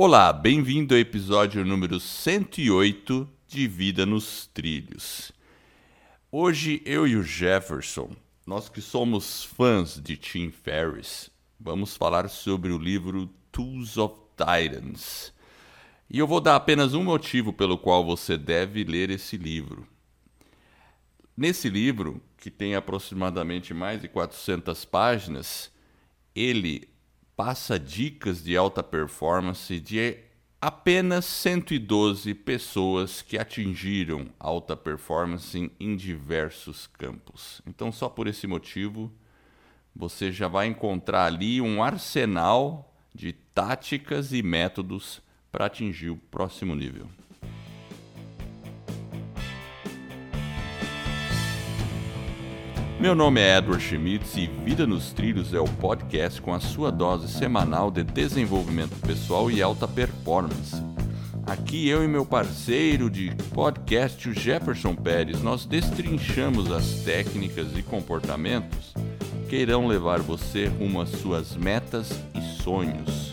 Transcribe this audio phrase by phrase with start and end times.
[0.00, 5.32] Olá, bem-vindo ao episódio número 108 de Vida nos Trilhos.
[6.30, 8.14] Hoje eu e o Jefferson,
[8.46, 15.32] nós que somos fãs de Tim Ferriss, vamos falar sobre o livro Tools of Titans.
[16.08, 19.84] E eu vou dar apenas um motivo pelo qual você deve ler esse livro.
[21.36, 25.72] Nesse livro, que tem aproximadamente mais de 400 páginas,
[26.36, 26.88] ele
[27.38, 30.16] passa dicas de alta performance de
[30.60, 37.62] apenas 112 pessoas que atingiram alta performance em, diversos campos.
[37.64, 39.12] Então, só por esse motivo,
[39.94, 46.74] você já vai encontrar ali um arsenal de táticas e métodos para atingir o próximo
[46.74, 47.08] nível.
[53.00, 56.90] Meu nome é Edward Schmitz e Vida nos Trilhos é o podcast com a sua
[56.90, 60.82] dose semanal de desenvolvimento pessoal e alta performance.
[61.46, 67.84] Aqui eu e meu parceiro de podcast, o Jefferson Pérez, nós destrinchamos as técnicas e
[67.84, 68.92] comportamentos
[69.48, 73.32] que irão levar você rumo às suas metas e sonhos.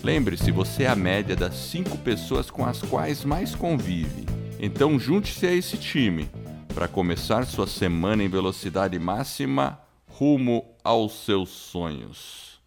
[0.00, 4.24] Lembre-se, você é a média das cinco pessoas com as quais mais convive.
[4.60, 6.30] Então junte-se a esse time
[6.76, 12.60] para começar sua semana em velocidade máxima rumo aos seus sonhos.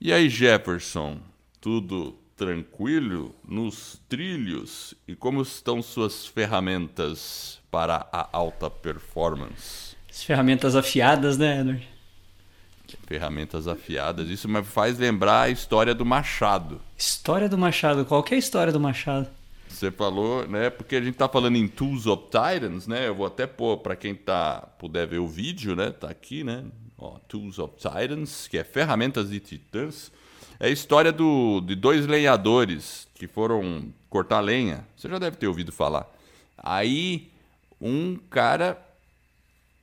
[0.00, 1.18] E aí, Jefferson,
[1.60, 4.92] tudo tranquilo nos trilhos?
[5.06, 9.94] E como estão suas ferramentas para a alta performance?
[10.10, 11.88] As ferramentas afiadas, né, Edward?
[13.06, 14.30] Ferramentas afiadas.
[14.30, 16.80] Isso me faz lembrar a história do Machado.
[16.98, 18.04] História do Machado.
[18.04, 19.28] Qual é a história do Machado?
[19.82, 20.70] Você falou, né?
[20.70, 23.08] Porque a gente tá falando em Tools of Titans, né?
[23.08, 25.90] Eu vou até pôr para quem tá puder ver o vídeo, né?
[25.90, 26.62] Tá aqui, né?
[26.96, 30.12] Ó, Tools of Titans, que é ferramentas de titãs.
[30.60, 34.86] É a história do, de dois lenhadores que foram cortar lenha.
[34.96, 36.08] Você já deve ter ouvido falar.
[36.56, 37.32] Aí
[37.80, 38.80] um cara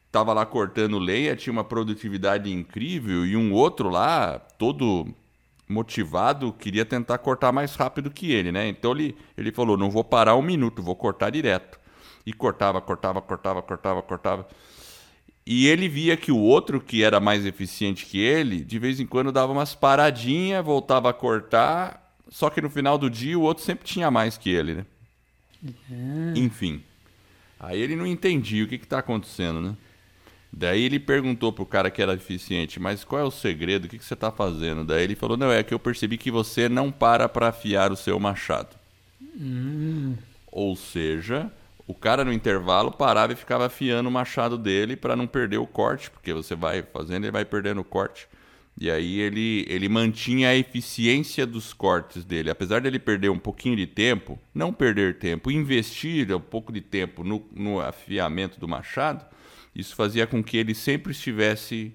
[0.10, 5.14] tava lá cortando lenha, tinha uma produtividade incrível e um outro lá, todo
[5.70, 8.68] motivado, queria tentar cortar mais rápido que ele, né?
[8.68, 11.80] Então ele, ele falou: não vou parar um minuto, vou cortar direto.
[12.26, 14.48] E cortava, cortava, cortava, cortava, cortava.
[15.46, 19.06] E ele via que o outro, que era mais eficiente que ele, de vez em
[19.06, 22.14] quando dava umas paradinhas, voltava a cortar.
[22.28, 24.86] Só que no final do dia o outro sempre tinha mais que ele, né?
[25.64, 26.34] Uhum.
[26.36, 26.84] Enfim.
[27.60, 29.76] Aí ele não entendia o que está acontecendo, né?
[30.52, 33.86] Daí ele perguntou pro cara que era eficiente, mas qual é o segredo?
[33.86, 34.84] O que, que você está fazendo?
[34.84, 37.96] Daí ele falou, não, é que eu percebi que você não para para afiar o
[37.96, 38.76] seu machado.
[39.40, 40.16] Hum.
[40.52, 41.52] Ou seja,
[41.86, 45.68] o cara no intervalo parava e ficava afiando o machado dele para não perder o
[45.68, 48.28] corte, porque você vai fazendo e vai perdendo o corte.
[48.80, 52.50] E aí ele, ele mantinha a eficiência dos cortes dele.
[52.50, 57.24] Apesar dele perder um pouquinho de tempo, não perder tempo, investir um pouco de tempo
[57.24, 59.26] no, no afiamento do machado,
[59.80, 61.94] isso fazia com que ele sempre estivesse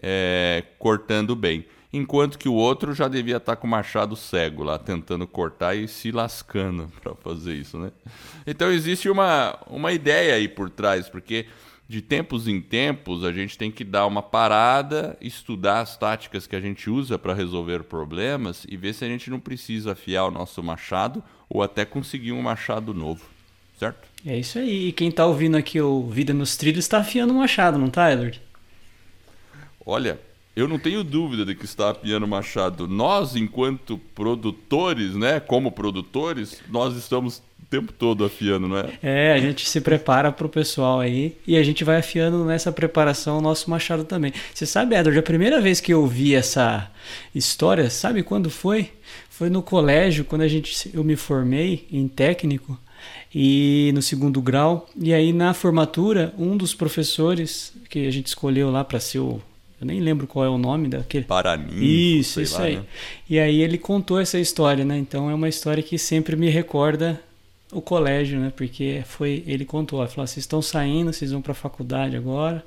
[0.00, 1.64] é, cortando bem.
[1.92, 5.86] Enquanto que o outro já devia estar com o machado cego lá, tentando cortar e
[5.86, 7.92] se lascando para fazer isso, né?
[8.46, 11.46] Então existe uma, uma ideia aí por trás, porque
[11.86, 16.56] de tempos em tempos a gente tem que dar uma parada, estudar as táticas que
[16.56, 20.30] a gente usa para resolver problemas e ver se a gente não precisa afiar o
[20.30, 23.22] nosso machado ou até conseguir um machado novo
[23.78, 24.12] certo?
[24.24, 24.88] É isso aí.
[24.88, 28.12] E quem tá ouvindo aqui o Vida nos Trilhos tá afiando o machado, não tá,
[28.12, 28.40] Edward?
[29.84, 30.18] Olha,
[30.54, 32.86] eu não tenho dúvida de que está afiando o machado.
[32.86, 38.98] Nós, enquanto produtores, né, como produtores, nós estamos o tempo todo afiando, não é?
[39.02, 43.38] É, a gente se prepara pro pessoal aí e a gente vai afiando nessa preparação
[43.38, 44.32] o nosso machado também.
[44.52, 46.90] Você sabe, Edward, a primeira vez que eu vi essa
[47.34, 48.90] história, sabe quando foi?
[49.30, 52.78] Foi no colégio, quando a gente, eu me formei em técnico
[53.34, 54.88] e no segundo grau.
[54.96, 59.40] E aí na formatura, um dos professores que a gente escolheu lá para ser o
[59.82, 61.24] eu nem lembro qual é o nome daquele.
[61.24, 61.82] Paraninfo.
[61.82, 62.76] Isso, isso lá, aí.
[62.76, 62.84] Né?
[63.28, 64.96] E aí ele contou essa história, né?
[64.96, 67.20] Então é uma história que sempre me recorda
[67.72, 68.52] o colégio, né?
[68.54, 72.64] Porque foi ele contou, ele falou: vocês estão saindo, vocês vão para a faculdade agora,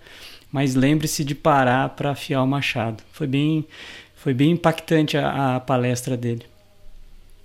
[0.52, 3.02] mas lembre-se de parar para afiar o machado.
[3.14, 3.66] Foi bem,
[4.14, 6.44] foi bem impactante a, a palestra dele.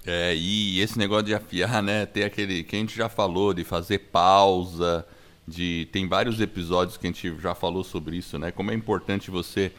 [0.07, 2.07] É, e esse negócio de afiar, né?
[2.07, 5.07] Tem aquele que a gente já falou de fazer pausa,
[5.47, 8.51] de tem vários episódios que a gente já falou sobre isso, né?
[8.51, 9.73] Como é importante você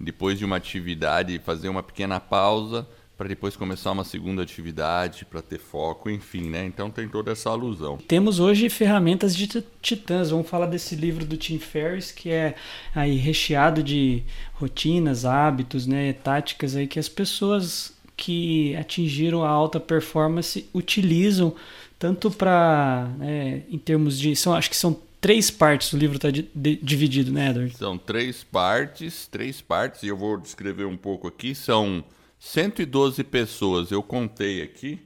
[0.00, 2.86] depois de uma atividade fazer uma pequena pausa
[3.18, 6.64] para depois começar uma segunda atividade, para ter foco, enfim, né?
[6.64, 7.98] Então tem toda essa alusão.
[8.06, 9.48] Temos hoje ferramentas de
[9.82, 10.30] titãs.
[10.30, 12.54] Vamos falar desse livro do Tim Ferriss que é
[12.94, 14.22] aí recheado de
[14.54, 21.54] rotinas, hábitos, né, táticas aí que as pessoas que atingiram a alta performance utilizam
[21.98, 26.28] tanto para, né, em termos de, são, acho que são três partes, o livro está
[26.30, 27.76] dividido, né, Edward?
[27.76, 31.54] São três partes, três partes, e eu vou descrever um pouco aqui.
[31.54, 32.04] São
[32.38, 35.00] 112 pessoas, eu contei aqui,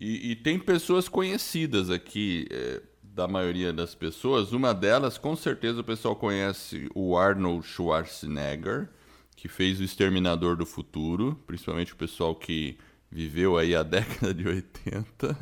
[0.00, 4.52] e, e tem pessoas conhecidas aqui, é, da maioria das pessoas.
[4.52, 8.88] Uma delas, com certeza, o pessoal conhece o Arnold Schwarzenegger,
[9.44, 12.78] que fez o Exterminador do Futuro, principalmente o pessoal que
[13.12, 15.36] viveu aí a década de 80.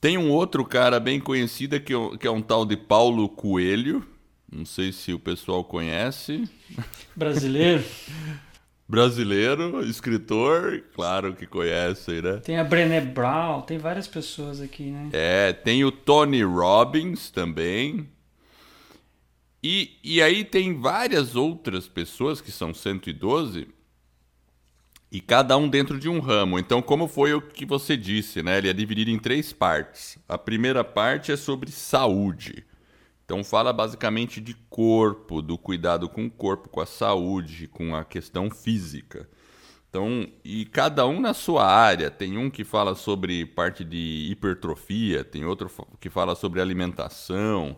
[0.00, 4.04] Tem um outro cara bem conhecido que, é que é um tal de Paulo Coelho.
[4.50, 6.50] Não sei se o pessoal conhece.
[7.14, 7.84] Brasileiro.
[8.88, 12.38] Brasileiro, escritor, claro que conhecem, né?
[12.38, 15.10] Tem a Brené Brown, tem várias pessoas aqui, né?
[15.12, 18.08] É, tem o Tony Robbins também.
[19.62, 23.68] E, e aí tem várias outras pessoas, que são 112,
[25.12, 26.58] e cada um dentro de um ramo.
[26.58, 28.58] Então, como foi o que você disse, né?
[28.58, 30.18] Ele é dividido em três partes.
[30.28, 32.64] A primeira parte é sobre saúde.
[33.24, 38.04] Então, fala basicamente de corpo, do cuidado com o corpo, com a saúde, com a
[38.04, 39.28] questão física.
[39.88, 42.10] Então, e cada um na sua área.
[42.10, 45.68] Tem um que fala sobre parte de hipertrofia, tem outro
[46.00, 47.76] que fala sobre alimentação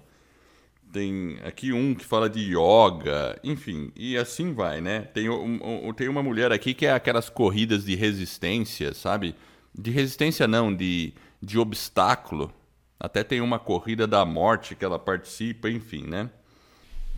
[0.93, 5.01] tem aqui um que fala de yoga, enfim, e assim vai, né?
[5.01, 9.35] Tem, um, um, tem uma mulher aqui que é aquelas corridas de resistência, sabe?
[9.77, 12.53] De resistência não, de, de obstáculo.
[13.01, 16.29] Até tem uma corrida da morte que ela participa, enfim, né?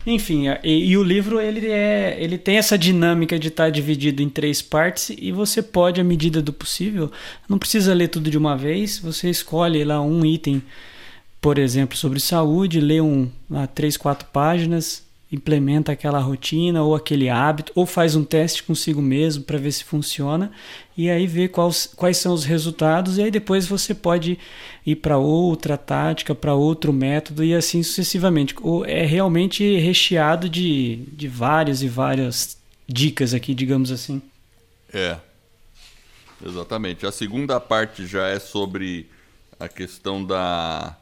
[0.07, 4.29] Enfim, e, e, o livro ele, é, ele tem essa dinâmica de estar dividido em
[4.29, 7.11] três partes e você pode, à medida do possível,
[7.49, 10.61] não precisa ler tudo de uma vez, você escolhe lá um item
[11.45, 17.29] por exemplo, sobre saúde, lê um, lá, três, quatro páginas, implementa aquela rotina ou aquele
[17.29, 20.51] hábito, ou faz um teste consigo mesmo para ver se funciona,
[20.97, 24.39] e aí vê quais, quais são os resultados, e aí depois você pode
[24.83, 28.55] ir para outra tática, para outro método, e assim sucessivamente.
[28.87, 32.57] É realmente recheado de, de várias e várias
[32.87, 34.19] dicas aqui, digamos assim.
[34.91, 35.17] É,
[36.43, 37.05] exatamente.
[37.05, 39.07] A segunda parte já é sobre
[39.59, 40.97] a questão da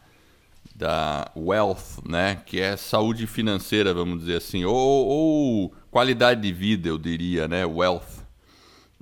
[0.84, 6.90] da wealth, né, que é saúde financeira, vamos dizer assim, ou, ou qualidade de vida,
[6.90, 8.22] eu diria, né, wealth.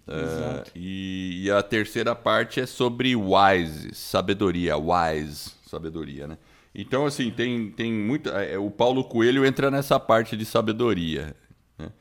[0.07, 6.38] Uh, e, e, a terceira parte é sobre wise, sabedoria, wise, sabedoria, né?
[6.74, 8.30] Então, assim, tem, tem muita.
[8.44, 11.36] É, o Paulo Coelho entra nessa parte de sabedoria.
[11.77, 11.92] Né?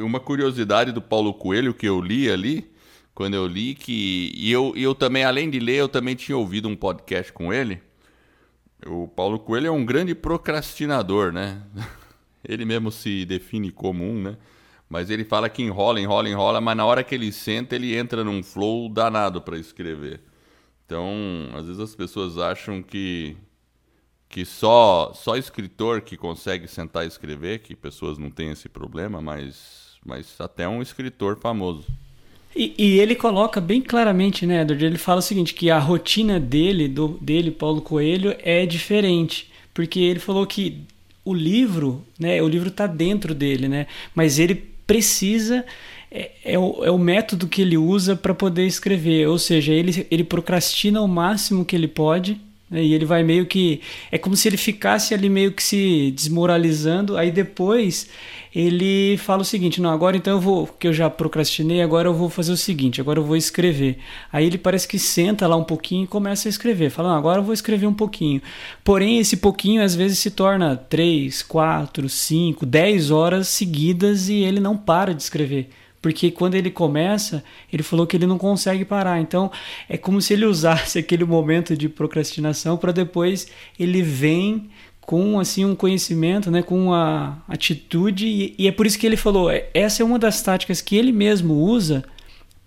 [0.00, 2.70] Uma curiosidade do Paulo Coelho que eu li ali,
[3.14, 4.32] quando eu li, que.
[4.34, 7.80] E eu, eu também, além de ler, eu também tinha ouvido um podcast com ele
[8.86, 11.62] o Paulo Coelho é um grande procrastinador, né?
[12.44, 14.36] Ele mesmo se define como um, né?
[14.88, 18.24] Mas ele fala que enrola, enrola, enrola, mas na hora que ele senta, ele entra
[18.24, 20.22] num flow danado para escrever.
[20.86, 21.10] Então,
[21.54, 23.36] às vezes as pessoas acham que
[24.30, 29.20] que só só escritor que consegue sentar e escrever, que pessoas não têm esse problema,
[29.20, 31.86] mas mas até um escritor famoso.
[32.54, 34.84] E, e, ele coloca bem claramente, né, Edward?
[34.84, 39.50] Ele fala o seguinte, que a rotina dele, do, dele, Paulo Coelho, é diferente.
[39.72, 40.80] Porque ele falou que
[41.24, 43.86] o livro, né, o livro está dentro dele, né?
[44.14, 44.54] Mas ele
[44.86, 45.64] precisa
[46.10, 50.06] é, é, o, é o método que ele usa para poder escrever, ou seja, ele,
[50.10, 53.80] ele procrastina o máximo que ele pode né, e ele vai meio que
[54.10, 58.08] é como se ele ficasse ali meio que se desmoralizando, aí depois
[58.58, 62.14] ele fala o seguinte: não, agora então eu vou, que eu já procrastinei, agora eu
[62.14, 63.98] vou fazer o seguinte, agora eu vou escrever.
[64.32, 66.90] Aí ele parece que senta lá um pouquinho e começa a escrever.
[66.90, 68.42] Fala, agora eu vou escrever um pouquinho.
[68.82, 74.58] Porém, esse pouquinho às vezes se torna 3, 4, 5, 10 horas seguidas e ele
[74.58, 79.20] não para de escrever porque quando ele começa, ele falou que ele não consegue parar.
[79.20, 79.50] Então,
[79.88, 83.48] é como se ele usasse aquele momento de procrastinação para depois
[83.78, 84.70] ele vem
[85.08, 89.16] com assim um conhecimento, né, com uma atitude e, e, é por isso que ele
[89.16, 92.04] falou, é, essa é uma das táticas que ele mesmo usa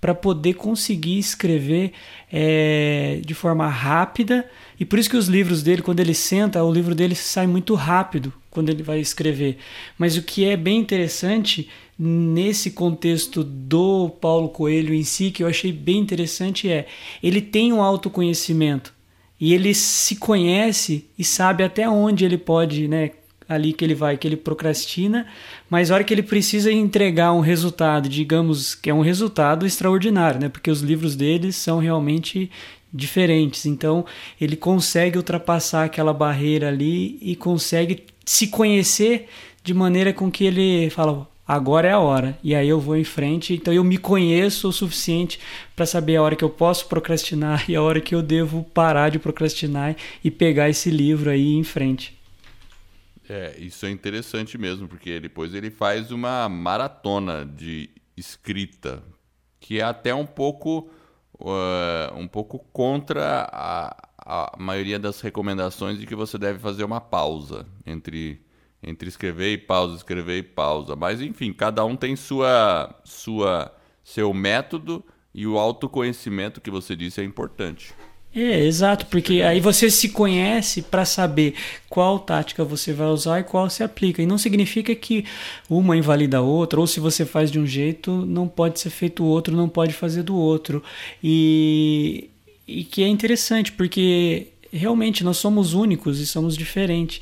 [0.02, 1.92] para poder conseguir escrever
[2.34, 4.44] é, de forma rápida
[4.80, 7.76] e por isso que os livros dele, quando ele senta, o livro dele sai muito
[7.76, 9.60] rápido quando ele vai escrever.
[9.96, 15.48] Mas o que é bem interessante nesse contexto do Paulo Coelho em si, que eu
[15.48, 16.88] achei bem interessante é,
[17.22, 19.00] ele tem um autoconhecimento
[19.42, 23.10] e ele se conhece e sabe até onde ele pode, né,
[23.50, 25.26] ali que ele vai, que ele procrastina,
[25.68, 30.40] mas a hora que ele precisa entregar um resultado, digamos que é um resultado extraordinário,
[30.40, 32.52] né, porque os livros dele são realmente
[32.94, 33.66] diferentes.
[33.66, 34.06] Então,
[34.40, 39.28] ele consegue ultrapassar aquela barreira ali e consegue se conhecer
[39.64, 42.40] de maneira com que ele fala: agora é a hora.
[42.42, 45.38] E aí eu vou em frente, então eu me conheço o suficiente
[45.76, 49.10] para saber a hora que eu posso procrastinar e a hora que eu devo parar
[49.10, 52.18] de procrastinar e pegar esse livro aí em frente.
[53.28, 59.04] É, isso é interessante mesmo, porque depois ele faz uma maratona de escrita,
[59.60, 60.90] que é até um pouco
[61.40, 67.02] uh, um pouco contra a, a maioria das recomendações de que você deve fazer uma
[67.02, 68.42] pausa entre
[68.84, 70.96] entre escrever e pausa, escrever e pausa.
[70.96, 73.72] Mas enfim, cada um tem sua sua
[74.04, 77.94] seu método e o autoconhecimento que você disse é importante.
[78.34, 81.54] É, exato, porque aí você se conhece para saber
[81.90, 84.22] qual tática você vai usar e qual se aplica.
[84.22, 85.26] E não significa que
[85.70, 89.22] uma invalida a outra, ou se você faz de um jeito, não pode ser feito
[89.22, 90.82] o outro, não pode fazer do outro.
[91.22, 92.30] E,
[92.66, 97.22] e que é interessante, porque realmente nós somos únicos e somos diferentes.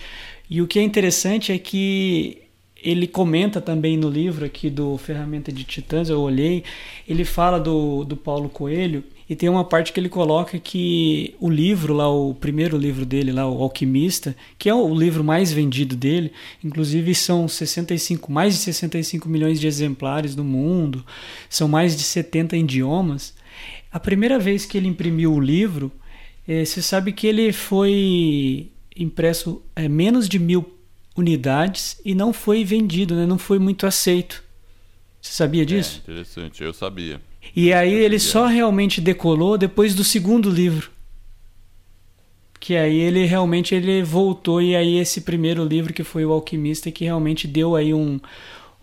[0.50, 2.42] E o que é interessante é que
[2.82, 6.64] ele comenta também no livro aqui do Ferramenta de Titãs, eu olhei,
[7.08, 11.50] ele fala do, do Paulo Coelho e tem uma parte que ele coloca que o
[11.50, 15.96] livro lá, o primeiro livro dele lá, o Alquimista, que é o livro mais vendido
[15.96, 16.32] dele,
[16.64, 21.06] inclusive são 65, mais de 65 milhões de exemplares no mundo,
[21.48, 23.36] são mais de 70 idiomas.
[23.92, 25.92] A primeira vez que ele imprimiu o livro,
[26.48, 30.78] é, você sabe que ele foi impresso é, menos de mil
[31.16, 33.26] unidades e não foi vendido, né?
[33.26, 34.44] não foi muito aceito.
[35.22, 36.02] Você sabia disso?
[36.08, 37.22] É, interessante, eu sabia.
[37.56, 40.92] E aí ele só realmente decolou depois do segundo livro.
[42.60, 46.92] Que aí ele realmente ele voltou e aí esse primeiro livro que foi o Alquimista
[46.92, 48.20] que realmente deu aí um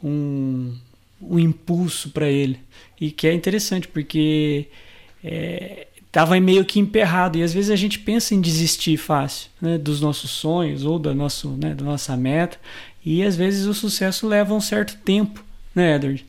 [0.02, 0.74] um,
[1.20, 2.60] um impulso para ele
[3.00, 4.68] e que é interessante porque
[6.16, 10.00] estava meio que emperrado e às vezes a gente pensa em desistir fácil né, dos
[10.00, 12.58] nossos sonhos ou da nosso né, da nossa meta
[13.04, 15.44] e às vezes o sucesso leva um certo tempo
[15.74, 16.24] né Edward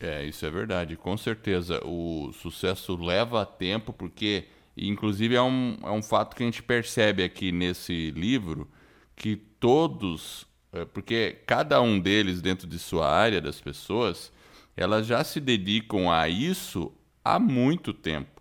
[0.00, 0.94] é, isso é verdade.
[0.96, 4.44] Com certeza, o sucesso leva tempo, porque,
[4.76, 8.68] inclusive, é um, é um fato que a gente percebe aqui nesse livro,
[9.16, 14.30] que todos, é, porque cada um deles, dentro de sua área, das pessoas,
[14.76, 16.92] elas já se dedicam a isso
[17.24, 18.37] há muito tempo.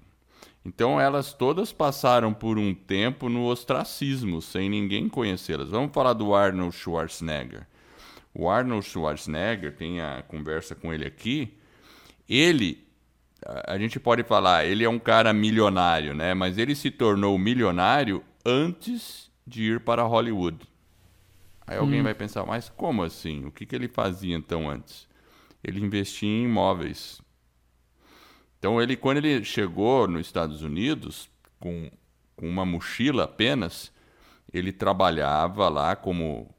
[0.68, 5.70] Então, elas todas passaram por um tempo no ostracismo, sem ninguém conhecê-las.
[5.70, 7.66] Vamos falar do Arnold Schwarzenegger.
[8.34, 11.58] O Arnold Schwarzenegger, tem a conversa com ele aqui,
[12.28, 12.86] ele,
[13.66, 16.34] a gente pode falar, ele é um cara milionário, né?
[16.34, 20.60] Mas ele se tornou milionário antes de ir para Hollywood.
[21.66, 22.04] Aí alguém hum.
[22.04, 23.46] vai pensar, mas como assim?
[23.46, 25.08] O que, que ele fazia então antes?
[25.64, 27.22] Ele investia em imóveis.
[28.60, 31.90] Então ele, quando ele chegou nos Estados Unidos com,
[32.36, 33.92] com uma mochila apenas,
[34.52, 36.50] ele trabalhava lá como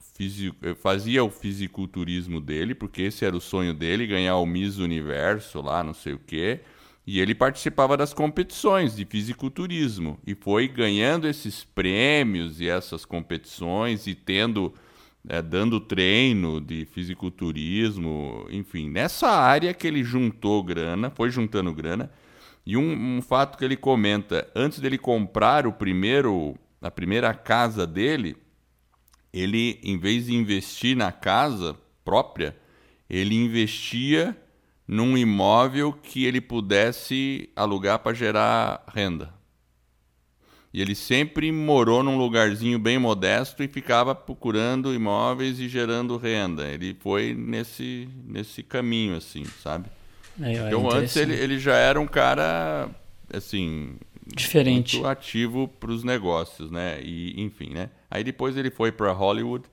[0.83, 5.85] fazia o fisiculturismo dele, porque esse era o sonho dele, ganhar o Miss Universo lá,
[5.85, 6.61] não sei o quê.
[7.07, 14.07] E ele participava das competições de fisiculturismo e foi ganhando esses prêmios e essas competições
[14.07, 14.75] e tendo
[15.29, 22.11] é, dando treino de fisiculturismo, enfim, nessa área que ele juntou grana, foi juntando grana.
[22.65, 27.87] E um, um fato que ele comenta, antes dele comprar o primeiro, a primeira casa
[27.87, 28.37] dele,
[29.33, 32.57] ele, em vez de investir na casa própria,
[33.09, 34.37] ele investia
[34.87, 39.38] num imóvel que ele pudesse alugar para gerar renda.
[40.73, 46.67] E ele sempre morou num lugarzinho bem modesto e ficava procurando imóveis e gerando renda.
[46.69, 49.89] Ele foi nesse, nesse caminho, assim, sabe?
[50.41, 52.89] É, então, antes ele, ele já era um cara,
[53.33, 53.97] assim,
[54.27, 57.01] diferente, muito ativo para os negócios, né?
[57.03, 57.91] E enfim, né?
[58.11, 59.65] Aí depois ele foi para Hollywood.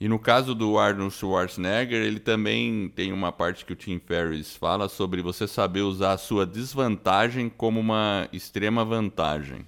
[0.00, 4.56] E no caso do Arnold Schwarzenegger, ele também tem uma parte que o Tim Ferriss
[4.56, 9.64] fala sobre você saber usar a sua desvantagem como uma extrema vantagem.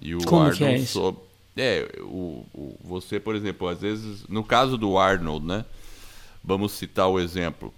[0.00, 1.16] E o como Arnold que é isso?
[1.56, 5.64] É, o, o, você, por exemplo, às vezes, no caso do Arnold, né?
[6.42, 7.74] Vamos citar o exemplo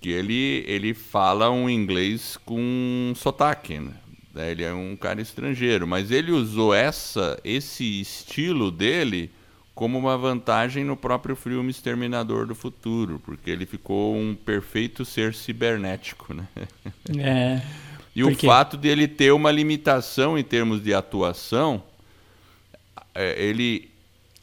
[0.00, 3.92] que ele ele fala um inglês com sotaque, né?
[4.34, 4.50] Né?
[4.50, 9.30] Ele é um cara estrangeiro, mas ele usou essa, esse estilo dele
[9.74, 15.34] como uma vantagem no próprio filme Exterminador do Futuro, porque ele ficou um perfeito ser
[15.34, 16.46] cibernético, né?
[17.18, 17.62] É.
[18.14, 21.82] e o fato de ele ter uma limitação em termos de atuação,
[23.14, 23.90] é, ele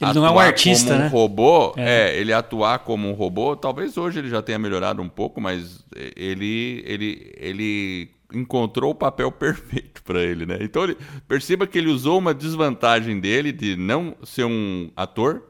[0.00, 1.08] ele não é um artista, como um né?
[1.08, 2.12] robô, é.
[2.12, 2.20] é.
[2.20, 5.84] ele atuar como um robô, talvez hoje ele já tenha melhorado um pouco, mas
[6.16, 10.58] ele ele ele encontrou o papel perfeito para ele, né?
[10.60, 10.96] Então ele,
[11.26, 15.42] perceba que ele usou uma desvantagem dele de não ser um ator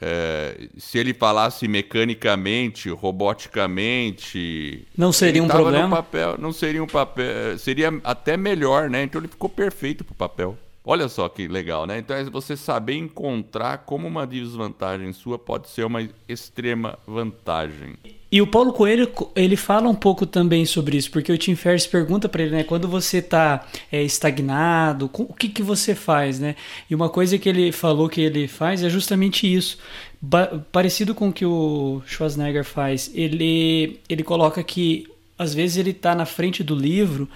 [0.00, 5.96] é, se ele falasse mecanicamente, roboticamente, não seria um problema.
[5.96, 9.02] Papel, não seria um papel, seria até melhor, né?
[9.02, 10.56] Então ele ficou perfeito para o papel.
[10.84, 11.98] Olha só que legal, né?
[11.98, 17.96] Então é você saber encontrar como uma desvantagem sua pode ser uma extrema vantagem.
[18.30, 21.86] E o Paulo Coelho, ele fala um pouco também sobre isso, porque o Tim Ferriss
[21.86, 26.54] pergunta para ele, né, quando você está é, estagnado, o que, que você faz, né?
[26.90, 29.78] E uma coisa que ele falou que ele faz é justamente isso.
[30.20, 35.06] Ba parecido com o que o Schwarzenegger faz, ele, ele coloca que
[35.38, 37.28] às vezes ele está na frente do livro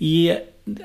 [0.00, 0.36] e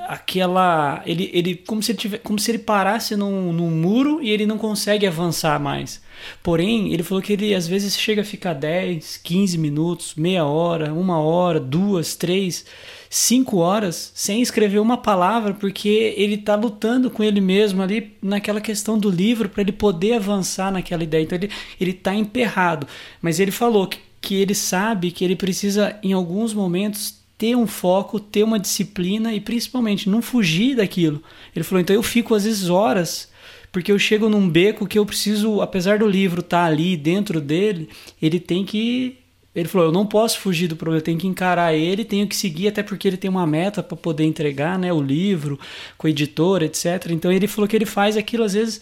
[0.08, 4.30] aquela ele, ele como se ele tivesse, como se ele parasse num, num muro e
[4.30, 6.02] ele não consegue avançar mais.
[6.42, 10.94] Porém, ele falou que ele às vezes chega a ficar 10, 15 minutos, meia hora,
[10.94, 12.66] uma hora, duas, três,
[13.10, 18.60] cinco horas sem escrever uma palavra porque ele está lutando com ele mesmo ali naquela
[18.60, 21.24] questão do livro para ele poder avançar naquela ideia.
[21.24, 21.38] Então
[21.80, 22.88] ele está emperrado.
[23.22, 27.68] Mas ele falou que, que ele sabe que ele precisa em alguns momentos ter um
[27.68, 31.22] foco, ter uma disciplina e principalmente não fugir daquilo.
[31.56, 33.30] Ele falou: então eu fico às vezes horas,
[33.76, 37.42] porque eu chego num beco que eu preciso, apesar do livro estar tá ali dentro
[37.42, 37.90] dele,
[38.22, 39.18] ele tem que.
[39.54, 42.38] Ele falou: eu não posso fugir do problema, eu tenho que encarar ele, tenho que
[42.38, 45.60] seguir, até porque ele tem uma meta para poder entregar né, o livro
[45.98, 47.08] com a editora, etc.
[47.10, 48.80] Então ele falou que ele faz aquilo às vezes.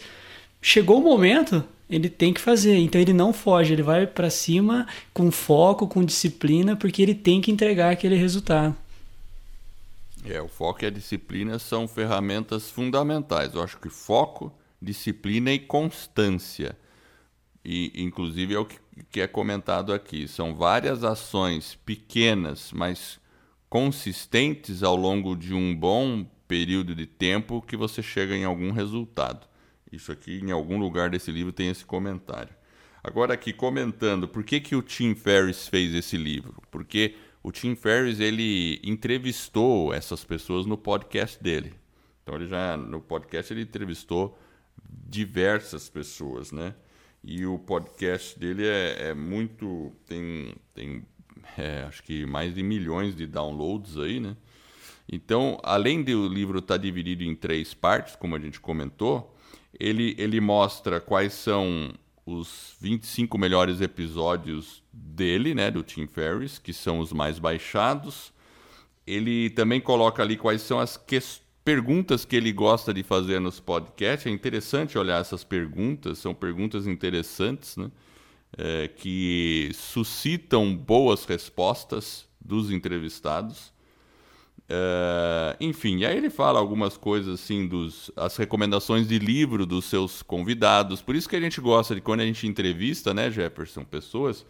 [0.62, 2.76] Chegou o momento, ele tem que fazer.
[2.76, 7.40] Então ele não foge, ele vai para cima com foco, com disciplina, porque ele tem
[7.40, 8.76] que entregar aquele resultado.
[10.24, 13.54] É, o foco e a disciplina são ferramentas fundamentais.
[13.54, 14.52] Eu acho que foco,
[14.84, 16.78] disciplina e constância.
[17.64, 18.68] E inclusive é o
[19.10, 20.28] que é comentado aqui.
[20.28, 23.18] São várias ações pequenas, mas
[23.68, 29.48] consistentes ao longo de um bom período de tempo que você chega em algum resultado.
[29.90, 32.54] Isso aqui, em algum lugar desse livro, tem esse comentário.
[33.02, 36.62] Agora aqui, comentando, por que, que o Tim Ferriss fez esse livro?
[36.70, 41.74] Porque o Tim Ferriss, ele entrevistou essas pessoas no podcast dele.
[42.22, 44.38] Então, ele já, no podcast, ele entrevistou
[44.88, 46.74] diversas pessoas, né?
[47.22, 49.92] E o podcast dele é, é muito...
[50.06, 51.04] tem, tem
[51.56, 54.36] é, acho que mais de milhões de downloads aí, né?
[55.10, 59.34] Então, além do livro estar tá dividido em três partes, como a gente comentou,
[59.78, 61.92] ele, ele mostra quais são
[62.24, 68.32] os 25 melhores episódios dele, né, do Tim Ferriss, que são os mais baixados.
[69.06, 70.96] Ele também coloca ali quais são as
[71.64, 74.26] perguntas que ele gosta de fazer nos podcasts.
[74.26, 77.90] É interessante olhar essas perguntas, são perguntas interessantes, né,
[78.56, 83.72] é, que suscitam boas respostas dos entrevistados.
[84.64, 90.22] Uh, enfim, aí ele fala algumas coisas assim dos as recomendações de livro dos seus
[90.22, 91.02] convidados.
[91.02, 94.46] Por isso que a gente gosta de quando a gente entrevista, né, Jefferson, pessoas,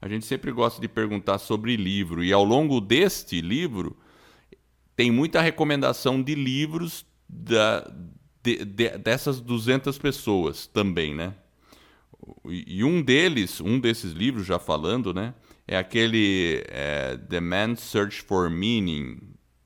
[0.00, 3.96] a gente sempre gosta de perguntar sobre livro e ao longo deste livro
[4.96, 7.88] tem muita recomendação de livros da,
[8.42, 11.34] de, de, dessas 200 pessoas também, né?
[12.46, 15.34] E, e um deles, um desses livros já falando, né,
[15.68, 19.18] é aquele é, The Man's Search for Meaning,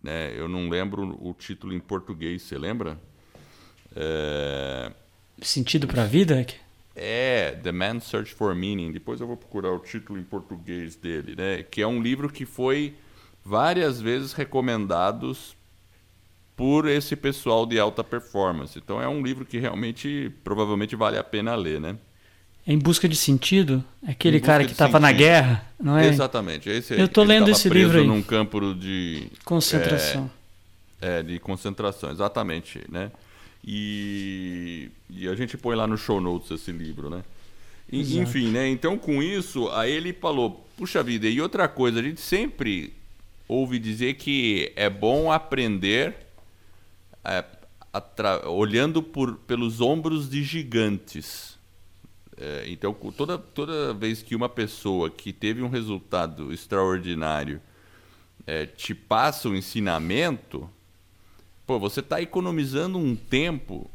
[0.02, 0.32] né?
[0.36, 2.98] Eu não lembro o título em português, você lembra?
[3.94, 4.90] É...
[5.42, 6.46] Sentido para a vida?
[6.96, 8.92] É, The Man's Search for Meaning.
[8.92, 11.62] Depois eu vou procurar o título em português dele, né?
[11.62, 12.94] Que é um livro que foi
[13.44, 15.36] várias vezes recomendado
[16.56, 18.78] por esse pessoal de alta performance.
[18.78, 21.96] Então é um livro que realmente provavelmente vale a pena ler, né?
[22.66, 23.82] Em busca de sentido?
[24.06, 26.06] Aquele cara que estava na guerra, não é?
[26.06, 26.68] Exatamente.
[26.68, 28.06] Esse, Eu estou lendo esse livro aí.
[28.06, 30.30] num campo de concentração.
[31.00, 33.10] É, é, de concentração, exatamente, né?
[33.64, 37.24] E, e a gente põe lá no show notes esse livro, né?
[37.90, 38.68] E, enfim, né?
[38.68, 42.92] Então com isso, aí ele falou: puxa vida, e outra coisa, a gente sempre
[43.50, 46.14] ouve dizer que é bom aprender
[47.24, 47.44] é,
[48.46, 51.58] olhando por, pelos ombros de gigantes.
[52.36, 57.60] É, então, toda, toda vez que uma pessoa que teve um resultado extraordinário
[58.46, 60.70] é, te passa o um ensinamento,
[61.66, 63.90] pô, você está economizando um tempo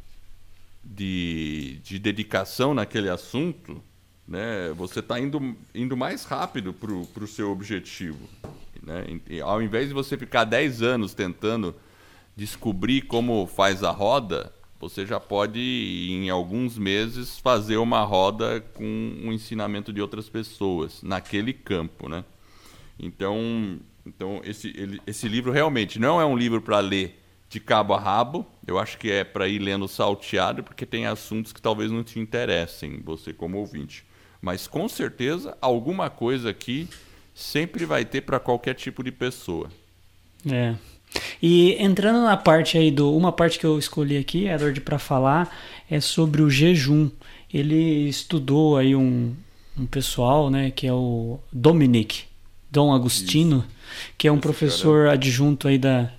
[0.83, 3.81] de, de dedicação naquele assunto,
[4.27, 4.73] né?
[4.75, 8.29] você está indo, indo mais rápido para o seu objetivo.
[8.85, 9.19] Né?
[9.27, 11.75] E, ao invés de você ficar 10 anos tentando
[12.35, 18.83] descobrir como faz a roda, você já pode, em alguns meses, fazer uma roda com
[19.23, 22.23] o ensinamento de outras pessoas naquele campo, né?
[22.99, 27.93] Então, então esse, ele, esse livro realmente não é um livro para ler de cabo
[27.93, 28.45] a rabo.
[28.67, 32.19] Eu acho que é para ir lendo salteado, porque tem assuntos que talvez não te
[32.19, 34.05] interessem, você como ouvinte.
[34.41, 36.87] Mas com certeza, alguma coisa aqui
[37.35, 39.69] sempre vai ter para qualquer tipo de pessoa.
[40.49, 40.73] É.
[41.41, 43.15] E entrando na parte aí do.
[43.15, 45.55] Uma parte que eu escolhi aqui, Edward, para falar,
[45.89, 47.09] é sobre o jejum.
[47.53, 49.33] Ele estudou aí um,
[49.77, 52.23] um pessoal, né, que é o Dominic
[52.71, 53.67] Dom Agostino, Isso.
[54.17, 55.13] que é um Esse professor cara...
[55.13, 56.09] adjunto aí da,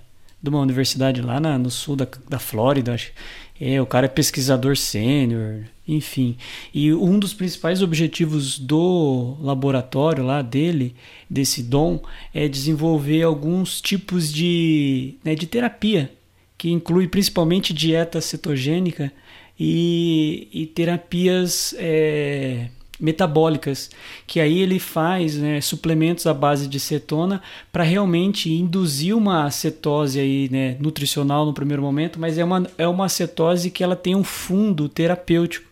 [0.41, 3.11] de uma universidade lá na, no sul da, da Flórida, acho.
[3.59, 6.37] É, o cara é pesquisador sênior, enfim.
[6.73, 10.95] E um dos principais objetivos do laboratório lá dele,
[11.29, 12.01] desse Dom,
[12.33, 16.11] é desenvolver alguns tipos de, né, de terapia,
[16.57, 19.11] que inclui principalmente dieta cetogênica
[19.59, 23.89] e, e terapias é, metabólicas,
[24.25, 30.19] que aí ele faz né, suplementos à base de cetona para realmente induzir uma cetose
[30.19, 34.15] aí, né, nutricional no primeiro momento, mas é uma, é uma cetose que ela tem
[34.15, 35.67] um fundo terapêutico,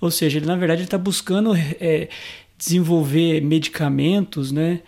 [0.00, 2.08] ou seja, ele na verdade está buscando é,
[2.56, 4.80] desenvolver medicamentos né,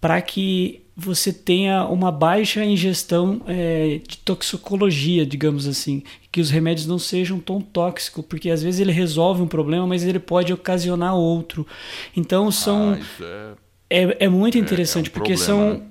[0.00, 6.86] para que você tenha uma baixa ingestão é, de toxicologia, digamos assim, que os remédios
[6.86, 11.14] não sejam tão tóxicos, porque às vezes ele resolve um problema, mas ele pode ocasionar
[11.14, 11.66] outro.
[12.16, 13.56] Então são ah,
[13.90, 14.04] é...
[14.04, 14.16] é...
[14.20, 15.82] É, muito interessante, é, é um porque problema, são né?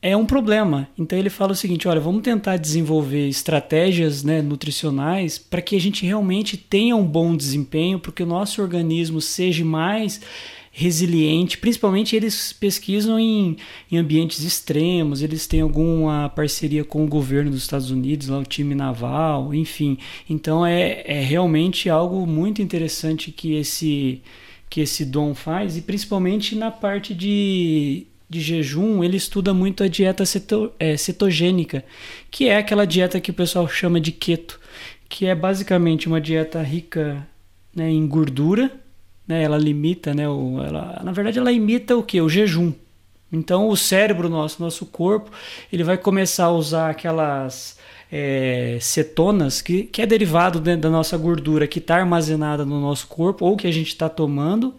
[0.00, 0.88] é um problema.
[0.96, 5.80] Então ele fala o seguinte: olha, vamos tentar desenvolver estratégias né, nutricionais para que a
[5.80, 10.20] gente realmente tenha um bom desempenho, porque o nosso organismo seja mais
[10.78, 13.56] resiliente, principalmente eles pesquisam em,
[13.90, 18.44] em, ambientes extremos, eles têm alguma parceria com o governo dos Estados Unidos, lá o
[18.44, 19.96] time naval, enfim.
[20.28, 24.20] Então é, é realmente algo muito interessante que esse,
[24.68, 29.88] que esse Dom faz, e principalmente na parte de, de jejum, ele estuda muito a
[29.88, 31.86] dieta ceto, é, cetogênica,
[32.30, 34.60] que é aquela dieta que o pessoal chama de keto,
[35.08, 37.26] que é basicamente uma dieta rica
[37.74, 38.70] né, em gordura,
[39.26, 39.42] né?
[39.42, 40.28] Ela limita, né?
[40.28, 42.20] O, ela, na verdade, ela imita o que?
[42.20, 42.72] O jejum.
[43.32, 45.30] Então, o cérebro nosso, nosso corpo,
[45.72, 47.76] ele vai começar a usar aquelas
[48.10, 53.44] é, cetonas, que, que é derivado da nossa gordura que está armazenada no nosso corpo
[53.44, 54.74] ou que a gente está tomando,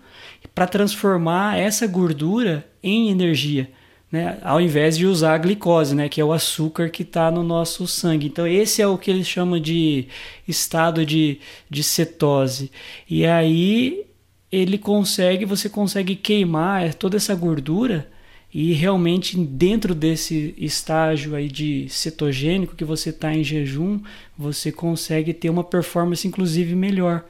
[0.56, 3.70] para transformar essa gordura em energia.
[4.10, 7.44] Né, ao invés de usar a glicose, né, que é o açúcar que está no
[7.44, 8.28] nosso sangue.
[8.28, 10.08] Então, esse é o que eles chamam de
[10.48, 12.72] estado de, de cetose.
[13.10, 14.07] E aí,
[14.52, 18.10] ele consegue, você consegue queimar toda essa gordura
[18.54, 24.00] e realmente dentro desse estágio aí de cetogênico que você está em jejum,
[24.38, 27.26] você consegue ter uma performance inclusive melhor.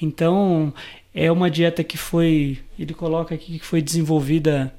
[0.00, 0.72] Então
[1.14, 4.72] é uma dieta que foi, ele coloca aqui que foi desenvolvida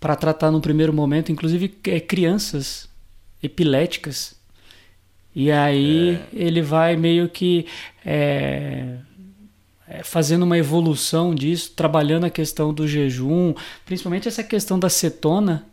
[0.00, 2.88] para tratar no primeiro momento, inclusive é, crianças
[3.42, 4.34] epiléticas.
[5.34, 6.26] E aí é.
[6.32, 7.66] ele vai meio que
[8.04, 8.96] é,
[10.02, 15.66] fazendo uma evolução disso, trabalhando a questão do jejum, principalmente essa questão da cetona,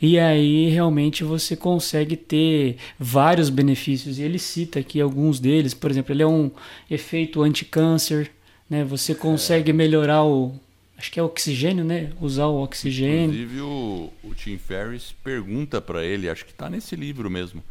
[0.00, 4.18] e aí realmente você consegue ter vários benefícios.
[4.18, 6.50] E ele cita aqui alguns deles, por exemplo, ele é um
[6.90, 8.30] efeito anticâncer,
[8.68, 8.84] né?
[8.84, 9.74] Você consegue é.
[9.74, 10.54] melhorar o
[10.96, 12.12] acho que é oxigênio, né?
[12.20, 13.34] Usar o oxigênio.
[13.34, 17.62] Inclusive o, o Tim Ferriss pergunta para ele, acho que está nesse livro mesmo,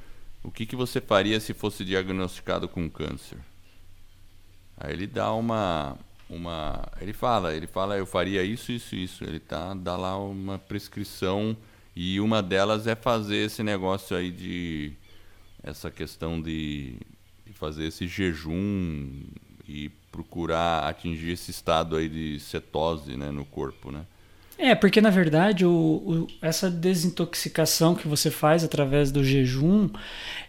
[0.44, 3.38] o que, que você faria se fosse diagnosticado com câncer?
[4.84, 5.98] Aí ele dá uma
[6.30, 9.24] uma, ele fala, ele fala, eu faria isso, isso, isso.
[9.24, 11.56] Ele tá dá lá uma prescrição
[11.96, 14.92] e uma delas é fazer esse negócio aí de
[15.64, 16.98] essa questão de,
[17.46, 19.24] de fazer esse jejum
[19.68, 24.06] e procurar atingir esse estado aí de cetose, né, no corpo, né?
[24.58, 29.90] É, porque na verdade o, o, essa desintoxicação que você faz através do jejum,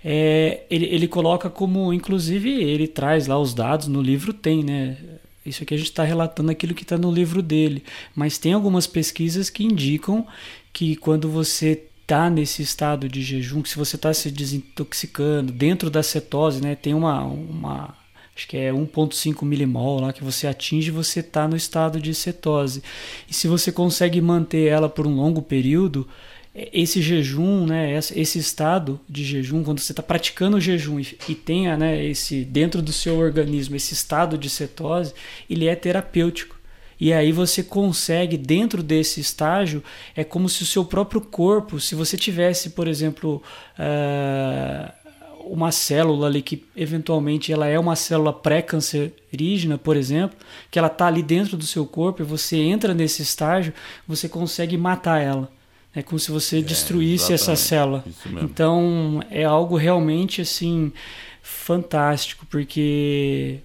[0.04, 4.96] é, ele, ele coloca como, inclusive, ele traz lá os dados no livro, tem, né?
[5.44, 7.82] Isso aqui a gente está relatando aquilo que está no livro dele,
[8.14, 10.26] mas tem algumas pesquisas que indicam
[10.72, 15.90] que quando você está nesse estado de jejum, que se você está se desintoxicando dentro
[15.90, 17.94] da cetose, né, tem uma, uma
[18.36, 22.82] acho que é 1,5 milimol lá que você atinge, você está no estado de cetose.
[23.28, 26.06] E se você consegue manter ela por um longo período,
[26.54, 31.34] esse jejum, né, esse estado de jejum, quando você está praticando o jejum e, e
[31.34, 35.12] tenha né, esse dentro do seu organismo esse estado de cetose,
[35.50, 36.54] ele é terapêutico.
[37.00, 39.82] E aí você consegue, dentro desse estágio,
[40.14, 43.42] é como se o seu próprio corpo, se você tivesse, por exemplo,
[43.76, 45.03] uh,
[45.46, 50.36] uma célula ali que eventualmente ela é uma célula pré-cancerígena, por exemplo,
[50.70, 53.72] que ela está ali dentro do seu corpo e você entra nesse estágio,
[54.06, 55.50] você consegue matar ela.
[55.94, 58.04] É como se você destruísse é, essa célula.
[58.42, 60.92] Então é algo realmente assim
[61.40, 63.60] fantástico, porque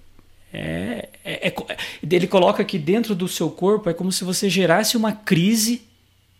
[0.52, 1.76] é, é, é,
[2.08, 5.82] ele coloca que dentro do seu corpo é como se você gerasse uma crise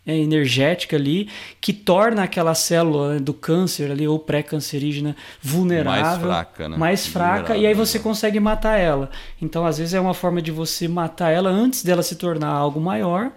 [0.05, 6.69] energética ali que torna aquela célula né, do câncer ali ou pré-cancerígena vulnerável, mais fraca,
[6.69, 6.77] né?
[6.77, 8.03] mais fraca e aí você né?
[8.03, 9.11] consegue matar ela.
[9.39, 12.79] Então às vezes é uma forma de você matar ela antes dela se tornar algo
[12.79, 13.31] maior.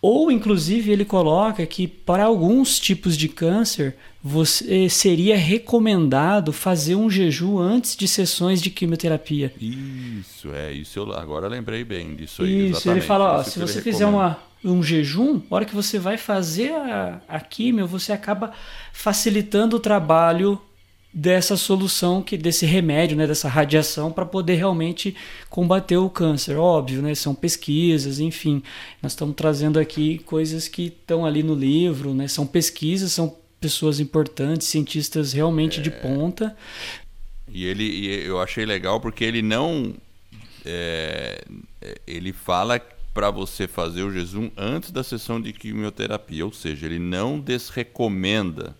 [0.00, 7.08] Ou inclusive ele coloca que para alguns tipos de câncer você seria recomendado fazer um
[7.08, 9.52] jejum antes de sessões de quimioterapia.
[9.60, 12.70] Isso, é, isso eu agora lembrei bem disso aí.
[12.70, 16.16] Isso, ele fala, ó, se você fizer uma um jejum, a hora que você vai
[16.16, 18.52] fazer a, a químio, você acaba
[18.92, 20.60] facilitando o trabalho
[21.12, 25.14] dessa solução, que desse remédio, né, dessa radiação, para poder realmente
[25.50, 26.56] combater o câncer.
[26.56, 28.62] Óbvio, né, são pesquisas, enfim.
[29.02, 34.00] Nós estamos trazendo aqui coisas que estão ali no livro, né, são pesquisas, são pessoas
[34.00, 35.82] importantes, cientistas realmente é...
[35.82, 36.56] de ponta.
[37.52, 39.94] E ele, eu achei legal porque ele não.
[40.64, 41.44] É,
[42.06, 42.80] ele fala
[43.12, 48.74] para você fazer o jejum antes da sessão de quimioterapia, ou seja, ele não desrecomenda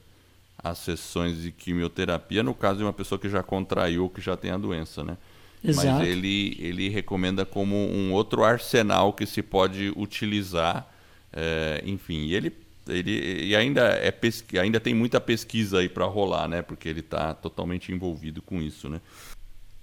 [0.62, 4.36] as sessões de quimioterapia no caso de uma pessoa que já contraiu ou que já
[4.36, 5.16] tem a doença, né?
[5.62, 5.98] Exato.
[5.98, 10.86] Mas ele, ele recomenda como um outro arsenal que se pode utilizar,
[11.32, 12.52] é, enfim, e ele,
[12.88, 16.62] ele e ainda, é pesqui, ainda tem muita pesquisa aí para rolar, né?
[16.62, 19.00] Porque ele está totalmente envolvido com isso, né?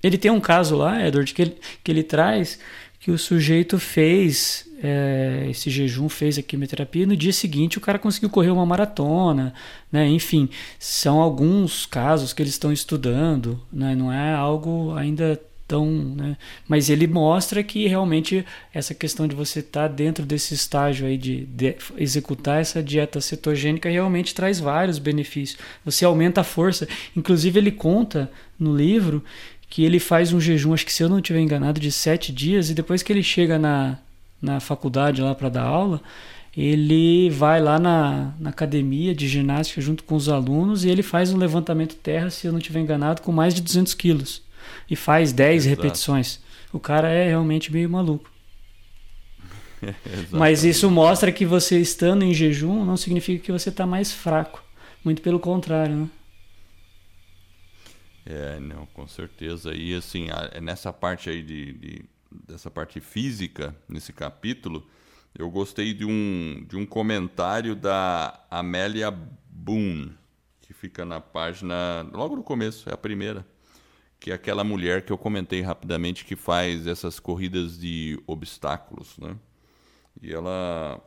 [0.02, 2.60] Ele tem um caso lá, Edward, que ele, que ele traz
[3.00, 7.82] que o sujeito fez é, esse jejum, fez a quimioterapia, e no dia seguinte o
[7.82, 9.54] cara conseguiu correr uma maratona,
[9.92, 10.08] né?
[10.08, 13.96] Enfim, são alguns casos que eles estão estudando, né?
[13.96, 16.36] Não é algo ainda tão, né?
[16.68, 21.16] Mas ele mostra que realmente essa questão de você estar tá dentro desse estágio aí
[21.16, 25.60] de, de, executar essa dieta cetogênica realmente traz vários benefícios.
[25.86, 26.88] Você aumenta a força.
[27.16, 29.24] Inclusive ele conta no livro
[29.70, 32.70] que ele faz um jejum, acho que se eu não estiver enganado, de sete dias,
[32.70, 34.00] e depois que ele chega na,
[34.42, 36.02] na faculdade lá para dar aula,
[36.58, 41.32] ele vai lá na, na academia de ginástica junto com os alunos e ele faz
[41.32, 44.42] um levantamento terra, se eu não estiver enganado, com mais de 200 quilos.
[44.90, 45.82] E faz 10 Exato.
[45.82, 46.40] repetições.
[46.74, 48.30] O cara é realmente meio maluco.
[50.32, 54.64] Mas isso mostra que você estando em jejum não significa que você está mais fraco.
[55.06, 56.08] Muito pelo contrário, né?
[58.30, 59.74] É, não, com certeza.
[59.74, 60.28] E assim,
[60.62, 62.06] nessa parte aí de, de,
[62.48, 64.88] dessa parte física, nesse capítulo,
[65.36, 70.16] eu gostei de um, de um comentário da Amélia Boone,
[70.62, 73.44] que fica na página, logo no começo, é a primeira,
[74.20, 79.36] que é aquela mulher que eu comentei rapidamente que faz essas corridas de obstáculos, né?
[80.22, 81.02] E ela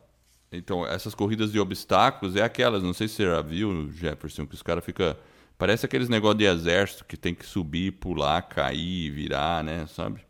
[0.51, 4.55] então, essas corridas de obstáculos é aquelas, não sei se você já viu, Jefferson, que
[4.55, 5.17] os caras ficam
[5.59, 9.87] Parece aqueles negócios de exército que tem que subir, pular, cair, virar, né?
[9.87, 10.21] Sabe?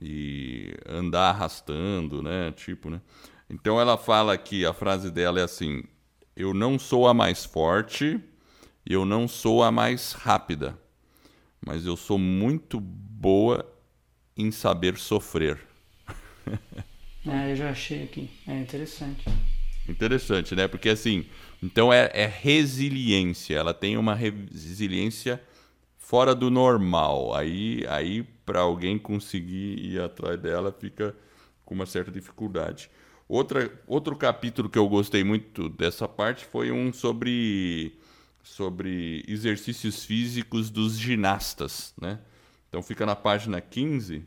[0.00, 2.52] E andar arrastando, né?
[2.52, 3.00] Tipo, né?
[3.48, 5.84] Então ela fala aqui, a frase dela é assim:
[6.34, 8.20] Eu não sou a mais forte,
[8.84, 10.76] eu não sou a mais rápida,
[11.64, 13.64] mas eu sou muito boa
[14.36, 15.58] em saber sofrer.
[17.26, 18.30] ah, eu já achei aqui.
[18.46, 19.24] É interessante.
[19.88, 20.66] Interessante, né?
[20.66, 21.26] Porque assim,
[21.66, 23.56] então é, é resiliência.
[23.56, 25.42] Ela tem uma resiliência
[25.98, 27.34] fora do normal.
[27.34, 31.14] Aí, aí para alguém conseguir ir atrás dela, fica
[31.64, 32.88] com uma certa dificuldade.
[33.28, 37.98] Outra, outro capítulo que eu gostei muito dessa parte foi um sobre,
[38.44, 41.92] sobre exercícios físicos dos ginastas.
[42.00, 42.20] Né?
[42.68, 44.22] Então fica na página 15.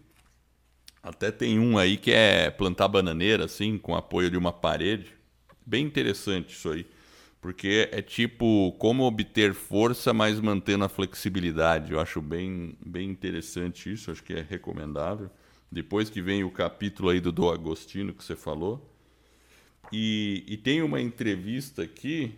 [1.02, 5.14] Até tem um aí que é plantar bananeira, assim, com apoio de uma parede.
[5.66, 6.86] Bem interessante isso aí
[7.42, 11.94] porque é tipo como obter força, mas mantendo a flexibilidade.
[11.94, 15.30] Eu acho bem, bem interessante isso, acho que é recomendável.
[15.72, 18.94] Depois que vem o capítulo aí do Do Agostino que você falou.
[19.92, 22.34] E, e tem uma entrevista aqui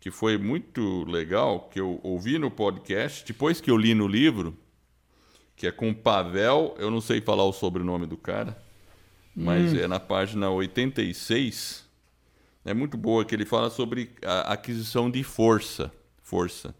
[0.00, 4.56] que foi muito legal, que eu ouvi no podcast, depois que eu li no livro,
[5.54, 8.60] que é com Pavel, eu não sei falar o sobrenome do cara,
[9.34, 9.76] mas hum.
[9.76, 11.88] é na página 86
[12.64, 16.74] é muito boa que ele fala sobre a aquisição de força, força.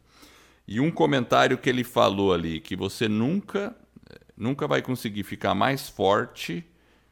[0.66, 3.76] E um comentário que ele falou ali que você nunca
[4.36, 6.64] nunca vai conseguir ficar mais forte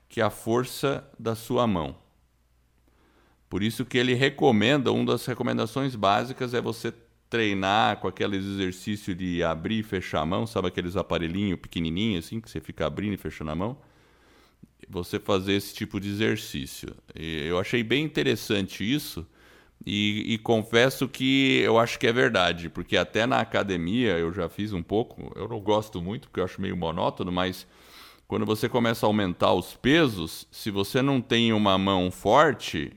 [0.08, 1.96] que a força da sua mão.
[3.48, 6.92] Por isso que ele recomenda, uma das recomendações básicas é você
[7.28, 12.40] treinar com aqueles exercícios de abrir e fechar a mão, sabe aqueles aparelhinhos pequenininhos assim
[12.40, 13.76] que você fica abrindo e fechando a mão?
[14.90, 16.94] Você fazer esse tipo de exercício.
[17.14, 19.26] E eu achei bem interessante isso,
[19.86, 24.46] E, e, confesso que eu acho que é verdade, porque até na academia eu já
[24.48, 27.66] fiz um pouco, eu não gosto muito porque eu acho meio monótono, mas
[28.28, 32.92] quando você começa a aumentar os pesos, se você não tem uma mão forte,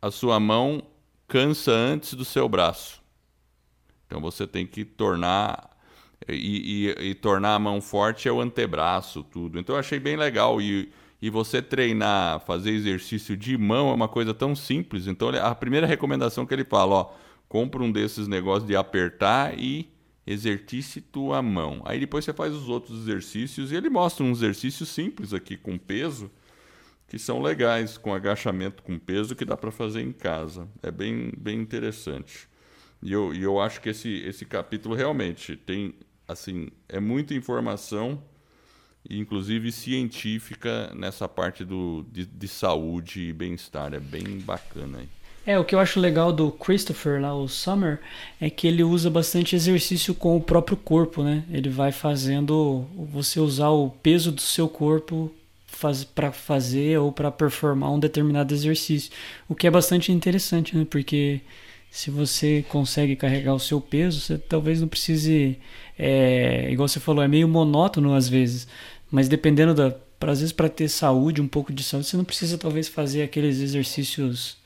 [0.00, 0.82] a sua mão
[1.28, 3.02] cansa antes do seu braço.
[4.06, 5.69] Então você tem que tornar
[6.28, 9.58] e, e, e tornar a mão forte é o antebraço, tudo.
[9.58, 10.90] Então eu achei bem legal e
[11.22, 15.06] e você treinar, fazer exercício de mão é uma coisa tão simples.
[15.06, 17.14] Então a primeira recomendação que ele fala, ó,
[17.48, 19.90] compra um desses negócios de apertar e
[20.26, 21.82] exercice tua mão.
[21.84, 25.76] Aí depois você faz os outros exercícios e ele mostra um exercício simples aqui com
[25.76, 26.30] peso
[27.06, 30.68] que são legais, com agachamento com peso que dá para fazer em casa.
[30.80, 32.48] É bem, bem interessante.
[33.02, 35.94] E eu, e eu acho que esse, esse capítulo realmente tem,
[36.30, 38.22] assim, é muita informação,
[39.08, 43.94] inclusive científica, nessa parte do, de, de saúde e bem-estar.
[43.94, 45.08] É bem bacana aí.
[45.46, 47.98] É, o que eu acho legal do Christopher lá, o Summer,
[48.40, 51.44] é que ele usa bastante exercício com o próprio corpo, né?
[51.50, 55.32] Ele vai fazendo você usar o peso do seu corpo
[55.66, 59.10] faz, para fazer ou para performar um determinado exercício.
[59.48, 60.86] O que é bastante interessante, né?
[60.88, 61.40] Porque
[61.90, 65.58] se você consegue carregar o seu peso, você talvez não precise.
[65.98, 68.68] É, igual você falou, é meio monótono às vezes,
[69.10, 69.90] mas dependendo da.
[70.18, 73.22] Pra, às vezes, para ter saúde, um pouco de saúde, você não precisa talvez fazer
[73.22, 74.58] aqueles exercícios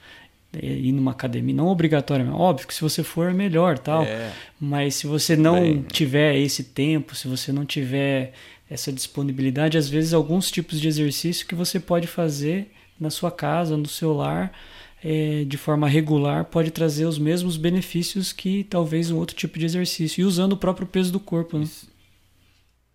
[0.53, 4.33] é, ir numa academia, não obrigatoriamente, óbvio que se você for é melhor, tal, é,
[4.61, 5.83] mas se você não bem.
[5.83, 8.33] tiver esse tempo, se você não tiver
[8.69, 13.77] essa disponibilidade, às vezes alguns tipos de exercício que você pode fazer na sua casa,
[13.77, 14.53] no seu lar,
[15.05, 19.67] é, de forma regular, pode trazer os mesmos benefícios que talvez um outro tipo de
[19.67, 21.59] exercício, e usando o próprio peso do corpo.
[21.59, 21.69] Né?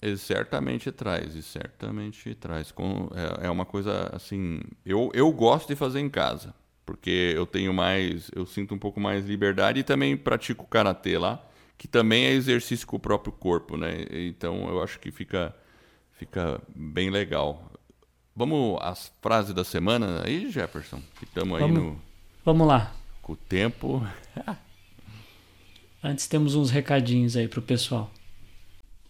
[0.01, 2.71] Ele certamente traz, e certamente traz.
[2.71, 4.59] Com, é, é uma coisa assim.
[4.85, 6.53] Eu, eu gosto de fazer em casa,
[6.85, 8.31] porque eu tenho mais.
[8.35, 11.45] Eu sinto um pouco mais liberdade e também pratico karatê lá
[11.79, 14.05] que também é exercício com o próprio corpo, né?
[14.11, 15.55] Então eu acho que fica,
[16.11, 17.71] fica bem legal.
[18.39, 21.01] Vamos às frases da semana aí, Jefferson?
[21.21, 21.99] Estamos aí no.
[22.45, 22.95] Vamos lá.
[23.21, 24.01] Com o tempo.
[26.01, 28.09] Antes temos uns recadinhos aí pro pessoal.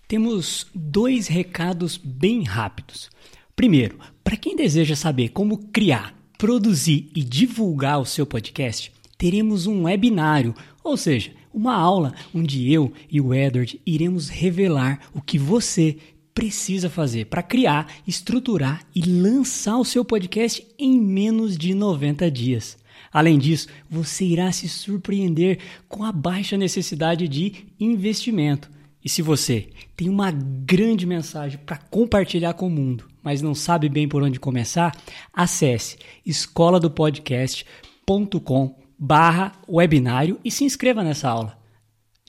[0.08, 3.12] Temos dois recados bem rápidos.
[3.56, 9.84] Primeiro, para quem deseja saber como criar, produzir e divulgar o seu podcast, teremos um
[9.84, 16.00] webinário, ou seja, uma aula onde eu e o Edward iremos revelar o que você
[16.40, 22.78] precisa fazer para criar, estruturar e lançar o seu podcast em menos de 90 dias.
[23.12, 28.72] Além disso, você irá se surpreender com a baixa necessidade de investimento.
[29.04, 33.90] E se você tem uma grande mensagem para compartilhar com o mundo, mas não sabe
[33.90, 34.96] bem por onde começar,
[35.34, 41.60] acesse escoladopodcast.com barra webinário e se inscreva nessa aula.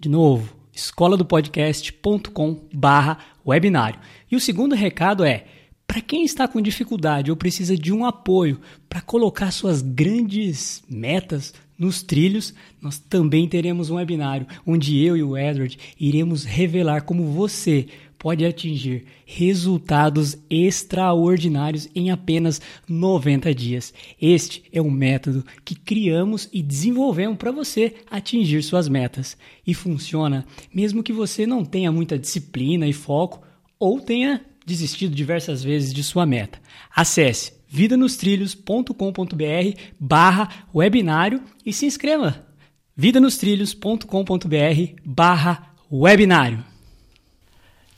[0.01, 4.01] De novo, escoladopodcast.com barra webinário.
[4.31, 5.45] E o segundo recado é,
[5.87, 11.53] para quem está com dificuldade ou precisa de um apoio para colocar suas grandes metas
[11.77, 17.25] nos trilhos, nós também teremos um webinário onde eu e o Edward iremos revelar como
[17.25, 17.89] você
[18.21, 23.95] pode atingir resultados extraordinários em apenas 90 dias.
[24.21, 29.39] Este é um método que criamos e desenvolvemos para você atingir suas metas.
[29.67, 33.43] E funciona mesmo que você não tenha muita disciplina e foco
[33.79, 36.61] ou tenha desistido diversas vezes de sua meta.
[36.95, 42.47] Acesse vidanostrilhos.com.br barra webinário e se inscreva.
[42.95, 46.70] vidanostrilhos.com.br barra webinário.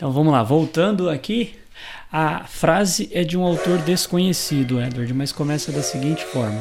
[0.02, 1.54] Então vamos lá, voltando aqui.
[2.10, 6.60] A frase é de um autor desconhecido, Edward, mas começa da seguinte forma: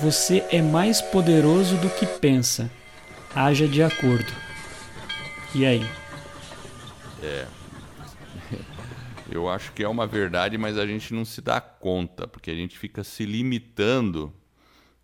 [0.00, 2.70] Você é mais poderoso do que pensa.
[3.34, 4.32] Haja de acordo.
[5.54, 5.86] E aí?
[7.22, 7.46] É.
[9.30, 12.54] Eu acho que é uma verdade, mas a gente não se dá conta, porque a
[12.54, 14.32] gente fica se limitando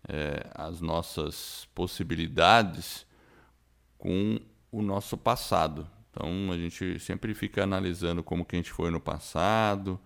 [0.09, 3.05] é, às nossas possibilidades
[3.99, 4.39] com
[4.71, 5.87] o nosso passado.
[6.11, 9.99] Então a gente sempre fica analisando como que a gente foi no passado,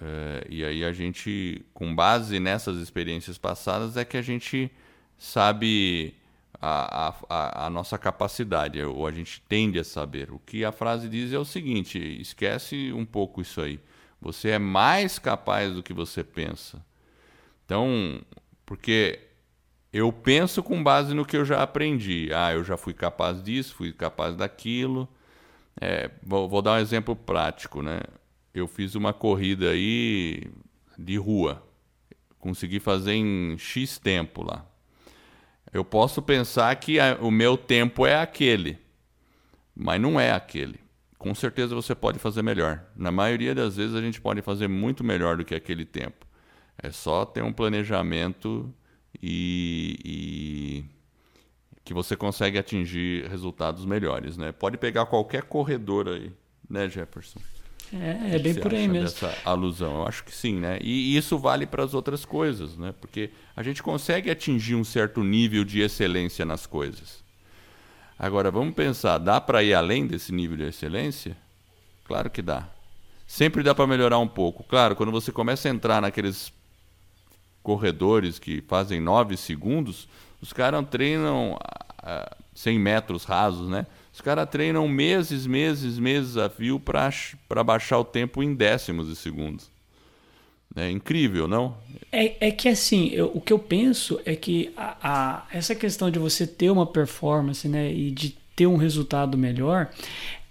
[0.00, 4.70] é, e aí a gente, com base nessas experiências passadas, é que a gente
[5.16, 6.14] sabe
[6.60, 10.30] a, a, a, nossa capacidade, ou a gente tende a saber.
[10.30, 13.80] O que a frase diz é o seguinte: esquece um pouco isso aí.
[14.20, 16.84] Você é mais capaz do que você pensa.
[17.64, 18.20] Então,
[18.64, 19.20] porque
[19.92, 22.30] eu penso com base no que eu já aprendi.
[22.34, 25.08] Ah, eu já fui capaz disso, fui capaz daquilo.
[25.80, 28.00] É, vou, vou, dar um exemplo prático, né?
[28.54, 30.42] Eu fiz uma corrida aí
[30.98, 31.62] de rua,
[32.38, 34.64] consegui fazer em X tempo lá.
[35.72, 38.78] Eu posso pensar que a, o meu tempo é aquele,
[39.74, 40.80] mas não é aquele.
[41.18, 42.82] Com certeza você pode fazer melhor.
[42.96, 46.26] Na maioria das vezes a gente pode fazer muito melhor do que aquele tempo.
[46.82, 48.72] É só ter um planejamento
[49.22, 50.95] e, e
[51.86, 54.50] que você consegue atingir resultados melhores, né?
[54.50, 56.32] Pode pegar qualquer corredor aí,
[56.68, 57.38] né, Jefferson?
[57.92, 59.06] É, é bem por aí mesmo.
[59.06, 60.80] Essa alusão, eu acho que sim, né?
[60.82, 62.92] E isso vale para as outras coisas, né?
[63.00, 67.24] Porque a gente consegue atingir um certo nível de excelência nas coisas.
[68.18, 71.36] Agora, vamos pensar, dá para ir além desse nível de excelência?
[72.04, 72.68] Claro que dá.
[73.28, 74.64] Sempre dá para melhorar um pouco.
[74.64, 76.52] Claro, quando você começa a entrar naqueles
[77.62, 80.08] corredores que fazem 9 segundos,
[80.40, 81.58] os caras treinam
[82.02, 83.86] a 100 metros rasos, né?
[84.12, 89.16] Os caras treinam meses, meses, meses a fio para baixar o tempo em décimos de
[89.16, 89.70] segundos.
[90.74, 91.76] É incrível, não?
[92.12, 96.10] É, é que assim, eu, o que eu penso é que a, a, essa questão
[96.10, 99.90] de você ter uma performance né, e de ter um resultado melhor,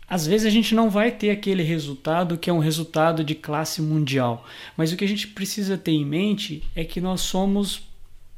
[0.07, 3.81] às vezes a gente não vai ter aquele resultado que é um resultado de classe
[3.81, 4.45] mundial.
[4.77, 7.83] Mas o que a gente precisa ter em mente é que nós somos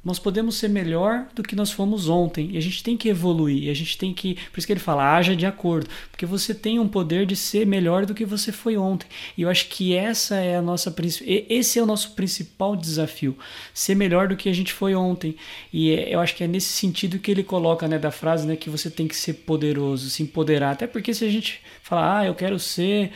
[0.08, 2.52] nós podemos ser melhor do que nós fomos ontem.
[2.54, 3.70] E a gente tem que evoluir.
[3.70, 4.36] A gente tem que.
[4.54, 5.90] Por isso que ele fala, haja de acordo.
[6.10, 9.06] Porque você tem um poder de ser melhor do que você foi ontem.
[9.38, 10.96] E eu acho que essa é a nossa
[11.26, 13.38] esse é o nosso principal desafio.
[13.74, 15.36] Ser melhor do que a gente foi ontem.
[15.74, 18.56] E é, eu acho que é nesse sentido que ele coloca, né, da frase, né,
[18.56, 20.72] que você tem que ser poderoso, se empoderar.
[20.72, 23.12] Até porque se a gente falar, ah, eu quero ser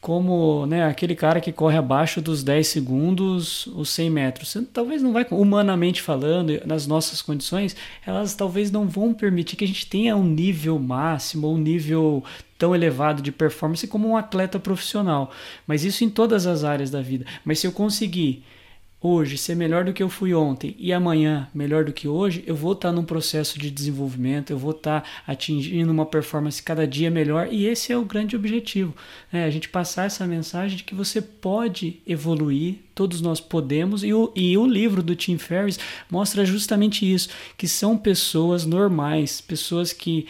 [0.00, 4.48] como né, aquele cara que corre abaixo dos 10 segundos os 100 metros.
[4.50, 7.74] Você talvez não vai, humanamente falando, nas nossas condições,
[8.06, 12.22] elas talvez não vão permitir que a gente tenha um nível máximo, um nível
[12.56, 15.30] tão elevado de performance como um atleta profissional.
[15.66, 17.24] Mas isso em todas as áreas da vida.
[17.44, 18.44] Mas se eu conseguir
[19.00, 22.54] hoje ser melhor do que eu fui ontem e amanhã melhor do que hoje, eu
[22.54, 27.48] vou estar num processo de desenvolvimento, eu vou estar atingindo uma performance cada dia melhor
[27.50, 28.94] e esse é o grande objetivo,
[29.32, 29.44] né?
[29.44, 34.32] a gente passar essa mensagem de que você pode evoluir, todos nós podemos e o,
[34.34, 35.78] e o livro do Tim Ferriss
[36.10, 40.26] mostra justamente isso, que são pessoas normais, pessoas que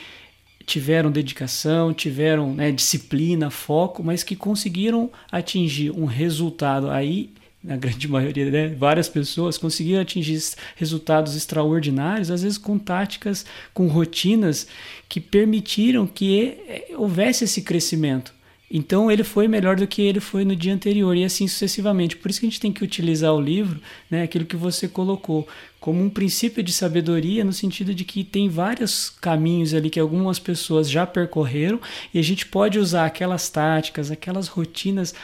[0.67, 7.31] tiveram dedicação, tiveram né, disciplina, foco, mas que conseguiram atingir um resultado aí
[7.63, 10.39] na grande maioria, né, várias pessoas conseguiram atingir
[10.77, 13.45] resultados extraordinários, às vezes com táticas,
[13.75, 14.67] com rotinas
[15.09, 18.39] que permitiram que eh, houvesse esse crescimento.
[18.71, 22.17] Então ele foi melhor do que ele foi no dia anterior e assim sucessivamente.
[22.17, 23.81] Por isso que a gente tem que utilizar o livro,
[24.11, 25.49] né, aquilo que você colocou,
[25.81, 30.39] como um princípio de sabedoria no sentido de que tem vários caminhos ali que algumas
[30.39, 31.81] pessoas já percorreram
[32.13, 35.15] e a gente pode usar aquelas táticas, aquelas rotinas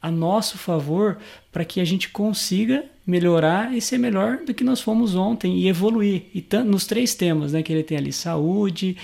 [0.00, 1.18] a nosso favor
[1.56, 5.68] para que a gente consiga melhorar e ser melhor do que nós fomos ontem e
[5.68, 6.24] evoluir.
[6.34, 8.94] E nos três temas, né, que ele tem ali, saúde,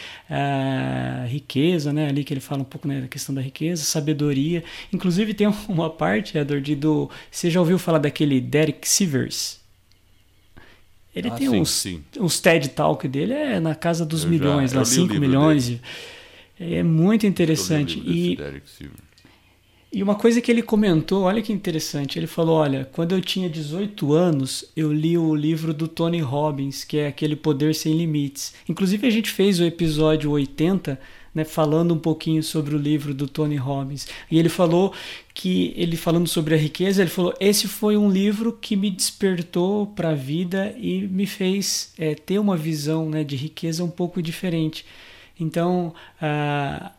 [1.29, 4.63] riqueza, né, ali que ele fala um pouco né, da questão da riqueza, sabedoria.
[4.93, 7.09] Inclusive tem uma parte, Edward, do...
[7.31, 9.59] Você já ouviu falar daquele Derek Sivers?
[11.17, 12.05] Ele ah, tem sim, uns, sim.
[12.21, 15.81] uns TED Talk dele, é na casa dos eu milhões, já, lá 5 milhões.
[16.61, 17.99] É muito interessante.
[17.99, 19.12] e Derek Sivers.
[19.95, 23.51] E uma coisa que ele comentou, olha que interessante, ele falou: olha, quando eu tinha
[23.51, 28.55] 18 anos, eu li o livro do Tony Robbins, que é aquele Poder Sem Limites.
[28.67, 30.99] Inclusive, a gente fez o episódio 80,
[31.35, 34.09] né, falando um pouquinho sobre o livro do Tony Robbins.
[34.31, 34.95] E ele falou
[35.35, 39.89] que, ele falando sobre a riqueza, ele falou: esse foi um livro que me despertou
[39.89, 44.23] para a vida e me fez é, ter uma visão né, de riqueza um pouco
[44.23, 44.87] diferente.
[45.39, 46.91] Então, uh,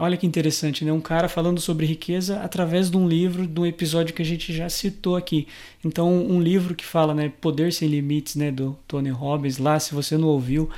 [0.00, 0.92] Olha que interessante, né?
[0.92, 4.52] Um cara falando sobre riqueza através de um livro, de um episódio que a gente
[4.52, 5.48] já citou aqui.
[5.84, 9.58] Então, um livro que fala, né, Poder sem Limites, né, do Tony Robbins.
[9.58, 10.70] Lá, se você não ouviu,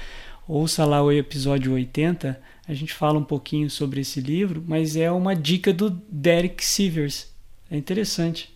[0.48, 2.40] ouça lá o episódio 80.
[2.66, 7.30] A gente fala um pouquinho sobre esse livro, mas é uma dica do Derek Sivers.
[7.70, 8.50] É interessante.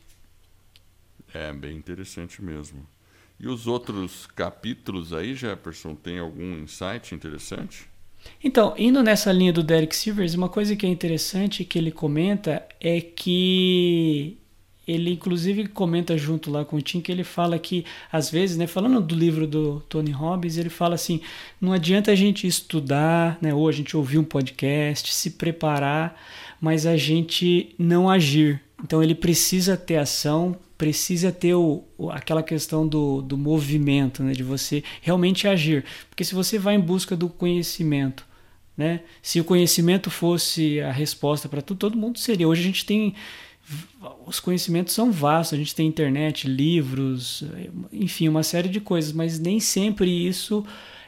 [1.34, 2.86] É bem interessante mesmo.
[3.38, 7.92] E os outros capítulos aí, Jefferson, tem algum insight interessante?
[8.42, 12.62] Então, indo nessa linha do Derek Silvers, uma coisa que é interessante que ele comenta
[12.80, 14.36] é que
[14.86, 18.66] ele inclusive comenta junto lá com o Tim que ele fala que às vezes, né,
[18.66, 21.20] falando do livro do Tony Robbins, ele fala assim,
[21.60, 26.20] não adianta a gente estudar, né, ou a gente ouvir um podcast, se preparar,
[26.60, 28.60] mas a gente não agir.
[28.82, 34.42] Então ele precisa ter ação, precisa ter o, aquela questão do, do movimento, né, de
[34.42, 35.84] você realmente agir.
[36.08, 38.26] Porque se você vai em busca do conhecimento,
[38.76, 42.48] né, se o conhecimento fosse a resposta para tudo, todo mundo seria.
[42.48, 43.14] Hoje a gente tem.
[44.26, 47.42] Os conhecimentos são vastos, a gente tem internet, livros,
[47.90, 50.66] enfim, uma série de coisas, mas nem sempre isso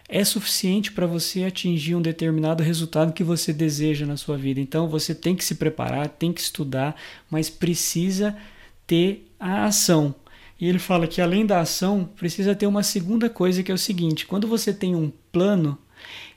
[0.09, 4.61] é suficiente para você atingir um determinado resultado que você deseja na sua vida.
[4.61, 6.95] Então você tem que se preparar, tem que estudar,
[7.31, 8.37] mas precisa
[8.87, 10.15] ter a ação.
[10.61, 13.79] E ele fala que além da ação, precisa ter uma segunda coisa que é o
[13.79, 15.77] seguinte: quando você tem um plano,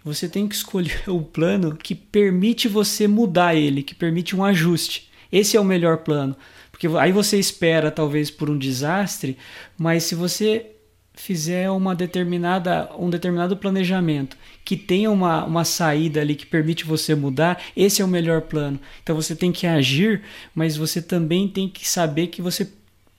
[0.04, 5.10] você tem que escolher o plano que permite você mudar ele, que permite um ajuste.
[5.32, 6.36] Esse é o melhor plano.
[6.72, 9.38] Porque aí você espera talvez por um desastre,
[9.78, 10.66] mas se você
[11.20, 17.14] fizer uma determinada, um determinado planejamento que tenha uma, uma saída ali que permite você
[17.14, 18.80] mudar, esse é o melhor plano.
[19.04, 20.24] Então você tem que agir,
[20.56, 22.72] mas você também tem que saber que você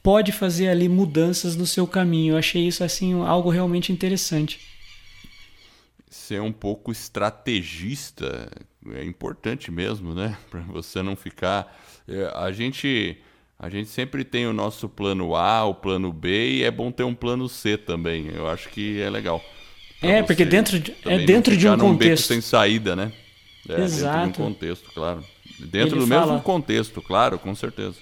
[0.03, 2.33] pode fazer ali mudanças no seu caminho.
[2.33, 4.61] Eu achei isso assim algo realmente interessante.
[6.09, 8.51] Ser um pouco estrategista
[8.95, 10.39] é importante mesmo, né?
[10.51, 11.79] Para você não ficar.
[12.09, 13.19] É, a gente
[13.63, 17.03] a gente sempre tem o nosso plano A, o plano B e é bom ter
[17.03, 18.31] um plano C também.
[18.35, 19.45] Eu acho que é legal.
[20.01, 23.13] É, porque dentro de, é dentro de um contexto sem saída, né?
[23.69, 24.19] É, Exato.
[24.19, 25.23] Dentro de um contexto, claro.
[25.59, 26.27] Dentro Ele do fala...
[26.27, 27.97] mesmo contexto, claro, com certeza.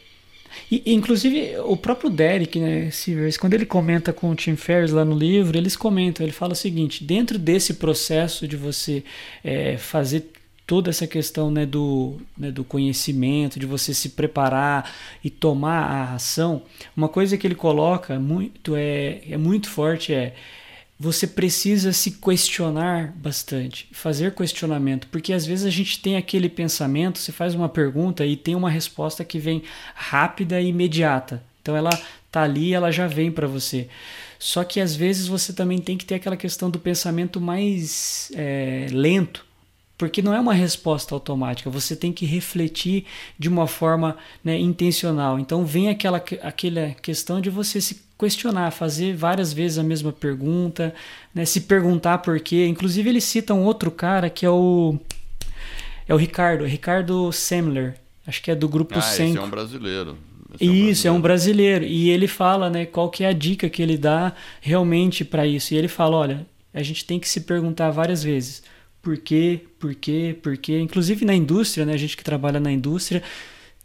[0.70, 5.04] E, inclusive, o próprio Derek, né, Sivers, quando ele comenta com o Tim Ferriss lá
[5.04, 9.02] no livro, eles comentam, ele fala o seguinte, dentro desse processo de você
[9.42, 10.30] é, fazer
[10.68, 14.92] toda essa questão né, do, né, do conhecimento, de você se preparar
[15.24, 16.60] e tomar a ação,
[16.94, 20.34] uma coisa que ele coloca muito é, é muito forte é
[21.00, 27.18] você precisa se questionar bastante, fazer questionamento, porque às vezes a gente tem aquele pensamento,
[27.18, 29.62] você faz uma pergunta e tem uma resposta que vem
[29.94, 31.42] rápida e imediata.
[31.62, 31.90] Então ela
[32.30, 33.88] tá ali, ela já vem para você.
[34.38, 38.88] Só que às vezes você também tem que ter aquela questão do pensamento mais é,
[38.90, 39.47] lento,
[39.98, 43.04] porque não é uma resposta automática, você tem que refletir
[43.36, 45.40] de uma forma né, intencional.
[45.40, 50.94] Então vem aquela, aquela questão de você se questionar, fazer várias vezes a mesma pergunta,
[51.34, 52.66] né, se perguntar por quê.
[52.68, 54.96] Inclusive ele cita um outro cara que é o
[56.06, 57.96] é o Ricardo, Ricardo Semler,
[58.26, 59.30] acho que é do grupo ah, Senko.
[59.30, 60.18] Esse é um brasileiro.
[60.54, 61.82] Esse isso, é um, brasileiro.
[61.82, 61.84] é um brasileiro.
[61.84, 65.74] E ele fala, né, qual que é a dica que ele dá realmente para isso.
[65.74, 68.62] E ele fala, olha, a gente tem que se perguntar várias vezes
[69.08, 70.78] por quê, por quê, por quê.
[70.80, 73.22] Inclusive na indústria, né, a gente que trabalha na indústria,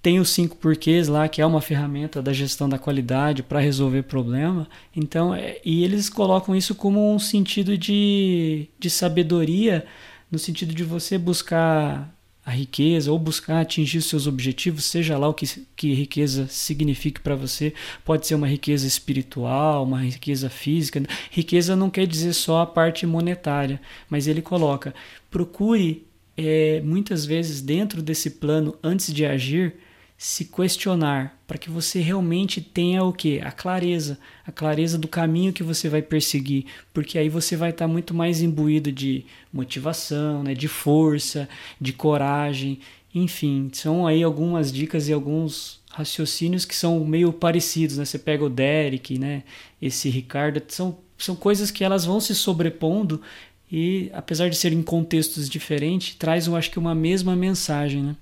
[0.02, 4.04] tem os cinco porquês lá, que é uma ferramenta da gestão da qualidade para resolver
[4.04, 4.68] problema.
[4.94, 9.86] Então, é, e eles colocam isso como um sentido de, de sabedoria,
[10.30, 12.13] no sentido de você buscar
[12.46, 17.36] a riqueza ou buscar atingir seus objetivos, seja lá o que, que riqueza signifique para
[17.36, 17.74] você.
[18.04, 21.02] Pode ser uma riqueza espiritual, uma riqueza física.
[21.32, 23.80] Riqueza não quer dizer só a parte monetária,
[24.10, 24.94] mas ele coloca:
[25.32, 29.76] procure é, muitas vezes dentro desse plano, antes de agir,
[30.24, 33.42] se questionar, para que você realmente tenha o que?
[33.42, 34.18] A clareza,
[34.48, 36.64] a clareza do caminho que você vai perseguir,
[36.94, 41.50] porque aí você vai estar tá muito mais imbuído de motivação, né, de força,
[41.80, 42.80] de coragem,
[43.14, 48.06] enfim, são aí algumas dicas e alguns raciocínios que são meio parecidos, né?
[48.06, 49.44] Você pega o Derek, né,
[49.82, 53.22] esse Ricardo, são são coisas que elas vão se sobrepondo
[53.70, 58.16] e apesar de serem contextos diferentes, traz, eu acho que uma mesma mensagem, né?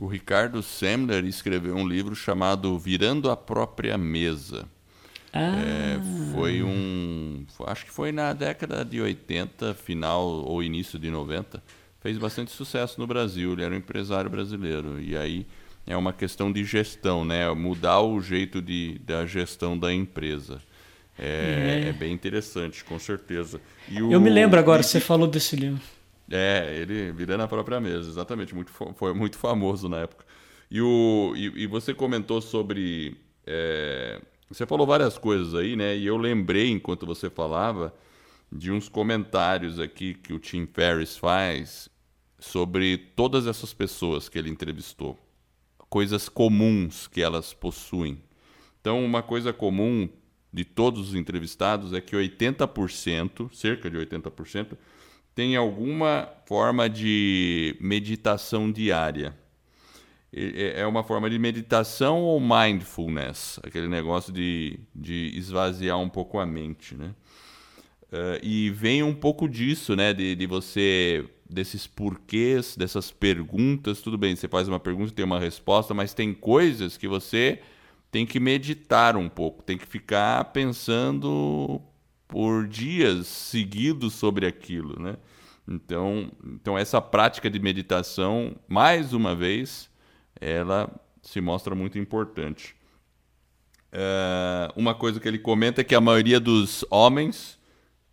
[0.00, 4.66] O Ricardo Semler escreveu um livro chamado Virando a Própria Mesa.
[5.30, 5.60] Ah.
[5.60, 7.44] É, foi um.
[7.66, 11.62] Acho que foi na década de 80, final ou início de 90.
[12.00, 13.52] Fez bastante sucesso no Brasil.
[13.52, 14.98] Ele era um empresário brasileiro.
[14.98, 15.46] E aí
[15.86, 17.52] é uma questão de gestão, né?
[17.52, 20.62] Mudar o jeito de, da gestão da empresa.
[21.18, 21.88] É, é.
[21.90, 23.60] é bem interessante, com certeza.
[23.90, 25.82] O, Eu me lembro agora, e, você falou desse livro.
[26.30, 28.54] É, ele virando a própria mesa, exatamente.
[28.54, 30.24] Muito, foi muito famoso na época.
[30.70, 33.16] E, o, e, e você comentou sobre.
[33.44, 35.96] É, você falou várias coisas aí, né?
[35.96, 37.92] E eu lembrei, enquanto você falava,
[38.50, 41.88] de uns comentários aqui que o Tim Ferriss faz
[42.38, 45.18] sobre todas essas pessoas que ele entrevistou.
[45.88, 48.22] Coisas comuns que elas possuem.
[48.80, 50.08] Então, uma coisa comum
[50.52, 54.76] de todos os entrevistados é que 80%, cerca de 80%,
[55.34, 59.34] tem alguma forma de meditação diária.
[60.32, 66.46] É uma forma de meditação ou mindfulness, aquele negócio de, de esvaziar um pouco a
[66.46, 67.14] mente, né?
[68.12, 70.12] Uh, e vem um pouco disso, né?
[70.12, 74.02] De, de você, desses porquês, dessas perguntas.
[74.02, 77.60] Tudo bem, você faz uma pergunta e tem uma resposta, mas tem coisas que você
[78.10, 81.80] tem que meditar um pouco, tem que ficar pensando
[82.30, 85.16] por dias seguidos sobre aquilo, né?
[85.68, 89.90] Então, então essa prática de meditação, mais uma vez,
[90.40, 90.90] ela
[91.22, 92.74] se mostra muito importante.
[93.92, 97.58] Uh, uma coisa que ele comenta é que a maioria dos homens,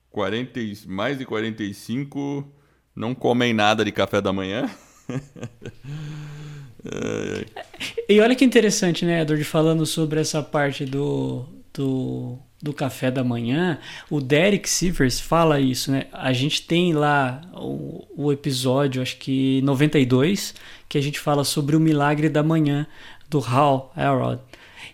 [0.09, 2.51] 40, mais de 45
[2.95, 4.69] não comem nada de café da manhã.
[8.09, 13.23] e olha que interessante, né, Edward, falando sobre essa parte do, do, do café da
[13.23, 13.77] manhã,
[14.09, 16.07] o Derek Sivers fala isso, né?
[16.11, 20.55] A gente tem lá o, o episódio, acho que 92,
[20.89, 22.87] que a gente fala sobre o milagre da manhã
[23.29, 24.39] do Hal Elrod.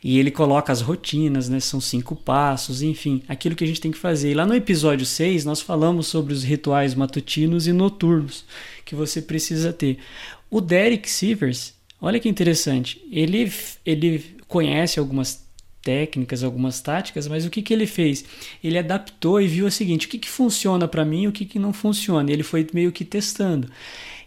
[0.03, 1.61] E ele coloca as rotinas, né?
[1.61, 4.31] São cinco passos, enfim, aquilo que a gente tem que fazer.
[4.31, 8.43] E lá no episódio 6, nós falamos sobre os rituais matutinos e noturnos
[8.83, 9.99] que você precisa ter.
[10.49, 13.49] O Derek Sivers, olha que interessante, ele,
[13.85, 15.42] ele conhece algumas
[15.83, 18.23] técnicas, algumas táticas, mas o que, que ele fez?
[18.63, 21.45] Ele adaptou e viu o seguinte: o que, que funciona para mim e o que,
[21.45, 22.31] que não funciona.
[22.31, 23.69] Ele foi meio que testando.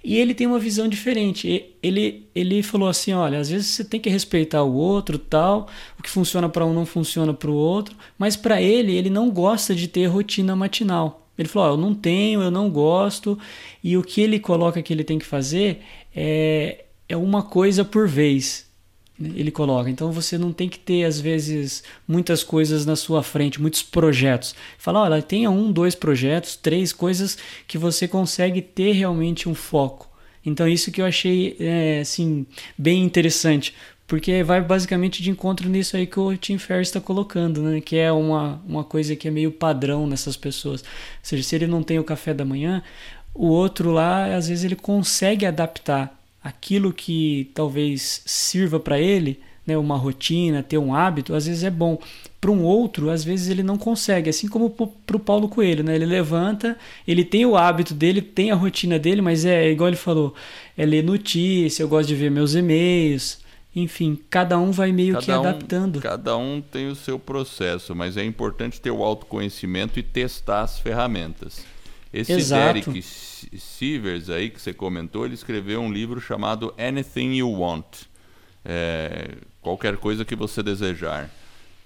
[0.04, 1.64] E ele tem uma visão diferente.
[1.82, 5.66] Ele, ele falou assim: olha, às vezes você tem que respeitar o outro, tal.
[5.98, 7.96] O que funciona para um não funciona para o outro.
[8.18, 11.26] Mas para ele, ele não gosta de ter rotina matinal.
[11.38, 13.38] Ele falou: oh, eu não tenho, eu não gosto.
[13.82, 15.80] E o que ele coloca que ele tem que fazer
[16.14, 18.65] é, é uma coisa por vez
[19.20, 19.88] ele coloca.
[19.88, 24.54] Então você não tem que ter, às vezes, muitas coisas na sua frente, muitos projetos.
[24.78, 30.08] Fala, olha, tenha um, dois projetos, três coisas que você consegue ter realmente um foco.
[30.44, 32.46] Então isso que eu achei é, assim,
[32.78, 33.74] bem interessante,
[34.06, 37.80] porque vai basicamente de encontro nisso aí que o Tim Ferriss está colocando, né?
[37.80, 40.82] que é uma, uma coisa que é meio padrão nessas pessoas.
[40.82, 40.86] Ou
[41.22, 42.80] seja, se ele não tem o café da manhã,
[43.34, 46.15] o outro lá, às vezes ele consegue adaptar
[46.46, 51.70] aquilo que talvez sirva para ele, né, uma rotina, ter um hábito, às vezes é
[51.70, 51.98] bom.
[52.40, 55.96] Para um outro, às vezes ele não consegue, assim como para o Paulo Coelho, né?
[55.96, 56.78] Ele levanta,
[57.08, 60.32] ele tem o hábito dele, tem a rotina dele, mas é igual ele falou,
[60.78, 63.40] é ler notícia, eu gosto de ver meus e-mails,
[63.74, 66.00] enfim, cada um vai meio cada que adaptando.
[66.00, 70.78] cada um tem o seu processo, mas é importante ter o autoconhecimento e testar as
[70.78, 71.66] ferramentas.
[72.20, 72.72] Esse Exato.
[72.72, 78.04] Derek Sivers aí que você comentou, ele escreveu um livro chamado Anything You Want.
[78.64, 81.30] É, qualquer coisa que você desejar.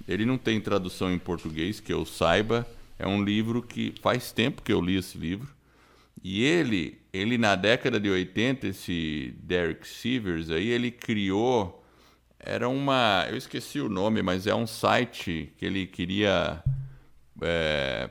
[0.07, 2.67] Ele não tem tradução em português que eu saiba.
[2.99, 5.49] É um livro que faz tempo que eu li esse livro.
[6.23, 11.81] E ele, ele na década de 80, esse Derek Sivers aí, ele criou
[12.43, 16.63] era uma, eu esqueci o nome, mas é um site que ele queria
[17.43, 18.11] é,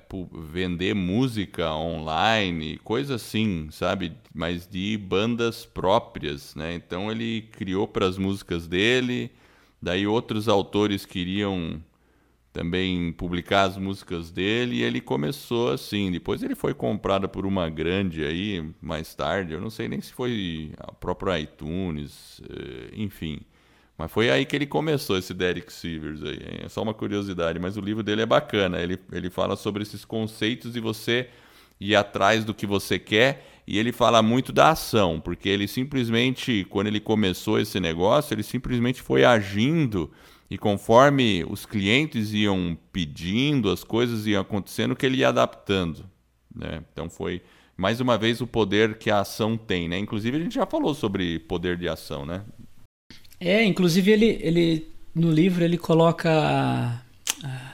[0.51, 4.13] vender música online, coisa assim, sabe?
[4.33, 6.73] Mas de bandas próprias, né?
[6.73, 9.31] Então ele criou para as músicas dele,
[9.81, 11.81] daí outros autores queriam
[12.51, 16.11] também publicar as músicas dele e ele começou assim.
[16.11, 20.11] Depois ele foi comprado por uma grande aí mais tarde, eu não sei nem se
[20.13, 23.39] foi a própria iTunes, é, enfim.
[23.99, 26.39] Mas foi aí que ele começou, esse Derek Sivers aí.
[26.63, 28.79] É só uma curiosidade, mas o livro dele é bacana.
[28.79, 31.27] Ele, ele fala sobre esses conceitos e você
[31.77, 33.45] ir atrás do que você quer.
[33.67, 38.41] E ele fala muito da ação, porque ele simplesmente, quando ele começou esse negócio, ele
[38.41, 40.09] simplesmente foi agindo
[40.49, 46.09] e conforme os clientes iam pedindo, as coisas iam acontecendo, que ele ia adaptando.
[46.55, 46.81] Né?
[46.93, 47.41] Então foi
[47.75, 49.89] mais uma vez o poder que a ação tem.
[49.89, 49.99] Né?
[49.99, 52.45] Inclusive a gente já falou sobre poder de ação, né?
[53.39, 56.99] É, inclusive ele, ele no livro ele coloca a,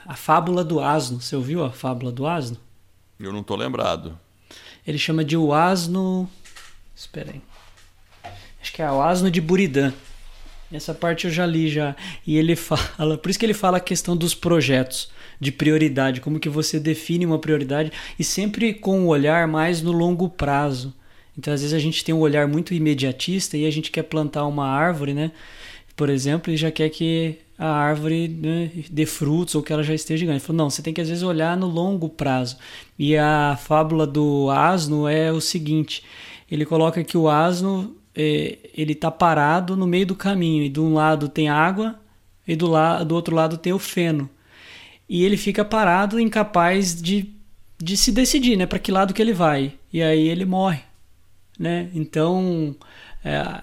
[0.06, 1.20] a, fábula do asno.
[1.22, 2.58] Você ouviu a fábula do asno?
[3.20, 4.18] Eu não tô lembrado.
[4.86, 6.30] Ele chama de o asno.
[6.96, 7.42] Espera aí.
[8.62, 9.92] Acho que é o asno de Buridã.
[10.72, 11.96] Essa parte eu já li já.
[12.26, 15.10] E ele fala, por isso que ele fala a questão dos projetos
[15.40, 19.92] de prioridade, como que você define uma prioridade e sempre com o olhar mais no
[19.92, 20.94] longo prazo.
[21.38, 24.46] Então, às vezes, a gente tem um olhar muito imediatista e a gente quer plantar
[24.46, 25.32] uma árvore, né?
[25.96, 29.94] Por exemplo, e já quer que a árvore né, dê frutos ou que ela já
[29.94, 30.40] esteja grande.
[30.40, 32.58] Ele falou, não, você tem que às vezes olhar no longo prazo.
[33.00, 36.04] E a fábula do asno é o seguinte:
[36.52, 40.80] ele coloca que o asno é, ele está parado no meio do caminho e de
[40.80, 42.00] um lado tem água
[42.48, 44.30] e do, la do outro lado tem o feno.
[45.08, 47.30] E ele fica parado, incapaz de,
[47.78, 49.74] de se decidir, né, para que lado que ele vai.
[49.94, 50.82] E aí ele morre
[51.58, 51.90] né?
[51.94, 52.76] Então,
[53.24, 53.62] é,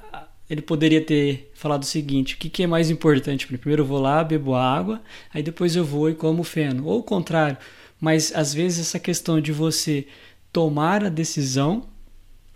[0.49, 3.47] ele poderia ter falado o seguinte: o que, que é mais importante?
[3.47, 6.87] Primeiro eu vou lá, bebo água, aí depois eu vou e como feno.
[6.87, 7.57] Ou o contrário.
[8.01, 10.07] Mas às vezes essa questão de você
[10.53, 11.87] tomar a decisão,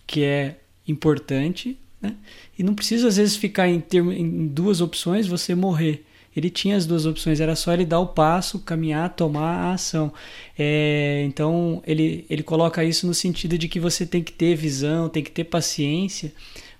[0.07, 2.15] que é importante, né?
[2.59, 6.05] e não precisa às vezes ficar em, termo, em duas opções, você morrer
[6.37, 10.13] ele tinha as duas opções, era só ele dar o passo, caminhar, tomar a ação.
[10.59, 15.09] É, então ele, ele coloca isso no sentido de que você tem que ter visão,
[15.09, 16.31] tem que ter paciência,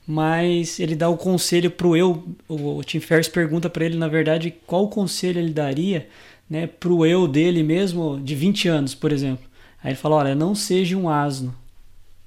[0.07, 2.23] mas ele dá o conselho para o eu.
[2.47, 6.07] O Tim Ferriss pergunta para ele, na verdade, qual conselho ele daria
[6.49, 9.47] né, para o eu dele mesmo de 20 anos, por exemplo.
[9.83, 11.55] Aí ele fala: olha, não seja um asno.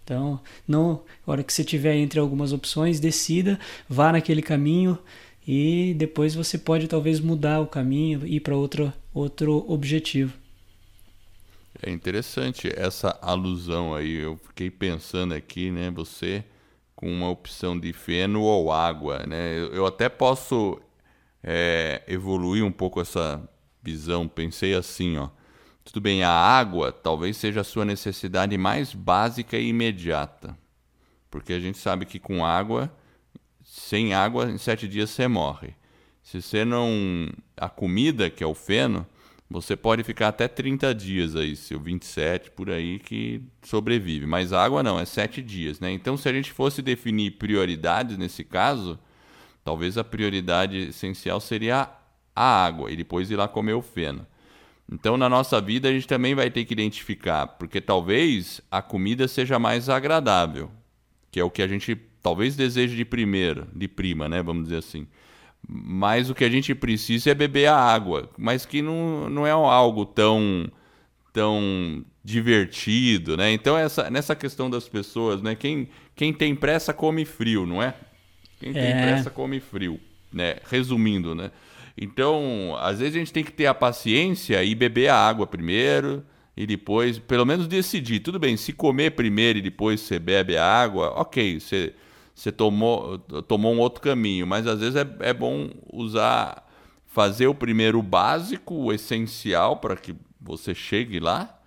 [0.04, 4.98] Então, não, a hora que você tiver entre algumas opções, decida, vá naquele caminho
[5.52, 10.32] e depois você pode talvez mudar o caminho e ir para outro outro objetivo.
[11.82, 14.14] É interessante essa alusão aí.
[14.14, 15.90] Eu fiquei pensando aqui, né?
[15.90, 16.46] Você
[16.96, 19.58] com uma opção de feno ou água, né?
[19.74, 20.80] Eu até posso
[21.42, 23.42] é, evoluir um pouco essa
[23.82, 24.28] visão.
[24.28, 25.30] Pensei assim, ó.
[25.84, 30.56] Tudo bem, a água talvez seja a sua necessidade mais básica e imediata,
[31.32, 32.92] porque a gente sabe que com água,
[33.80, 35.74] sem água, em sete dias você morre.
[36.22, 37.28] Se você não.
[37.58, 39.06] A comida, que é o feno,
[39.50, 44.28] você pode ficar até 30 dias aí, seu 27 por aí, que sobrevive.
[44.28, 45.92] Mas água não, é 7 dias, né?
[45.92, 49.00] Então, se a gente fosse definir prioridades nesse caso,
[49.64, 51.90] talvez a prioridade essencial seria
[52.36, 54.26] a água e depois ir lá comer o feno.
[54.92, 59.28] Então, na nossa vida, a gente também vai ter que identificar, porque talvez a comida
[59.28, 60.70] seja mais agradável,
[61.32, 64.42] que é o que a gente talvez deseje de primeiro, de prima, né?
[64.42, 65.08] Vamos dizer assim.
[65.68, 69.52] Mas o que a gente precisa é beber a água, mas que não, não é
[69.52, 70.70] algo tão
[71.32, 73.52] tão divertido, né?
[73.52, 75.56] Então essa nessa questão das pessoas, né?
[75.56, 77.94] Quem quem tem pressa come frio, não é?
[78.60, 79.02] Quem tem é.
[79.02, 80.00] pressa come frio,
[80.32, 80.58] né?
[80.70, 81.52] Resumindo, né?
[82.02, 86.24] Então, às vezes a gente tem que ter a paciência e beber a água primeiro
[86.56, 88.22] e depois, pelo menos decidir.
[88.22, 91.94] Tudo bem, se comer primeiro e depois você bebe a água, ok, você
[92.40, 94.48] você tomou, tomou um outro caminho.
[94.48, 96.66] Mas às vezes é, é bom usar,
[97.06, 101.60] fazer o primeiro básico, o essencial para que você chegue lá,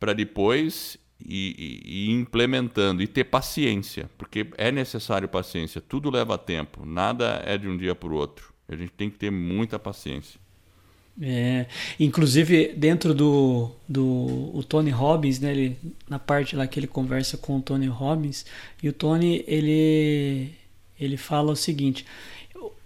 [0.00, 1.54] para depois ir,
[1.86, 5.80] ir, implementando e ter paciência, porque é necessário paciência.
[5.80, 8.52] Tudo leva tempo, nada é de um dia para o outro.
[8.68, 10.40] A gente tem que ter muita paciência.
[11.20, 11.66] É,
[11.98, 14.04] inclusive dentro do, do
[14.54, 15.76] o Tony Robbins, né, ele,
[16.08, 18.46] na parte lá que ele conversa com o Tony Robbins,
[18.80, 20.52] e o Tony ele
[21.00, 22.06] ele fala o seguinte,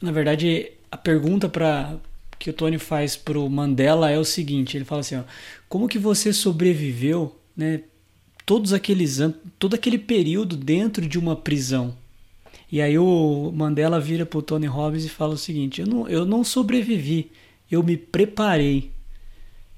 [0.00, 1.98] na verdade a pergunta para
[2.38, 5.22] que o Tony faz pro Mandela é o seguinte, ele fala assim, ó,
[5.68, 7.82] como que você sobreviveu, né,
[8.44, 11.94] todos aqueles anos, todo aquele período dentro de uma prisão?
[12.70, 16.24] E aí o Mandela vira pro Tony Robbins e fala o seguinte, eu não, eu
[16.24, 17.30] não sobrevivi,
[17.72, 18.92] eu me preparei.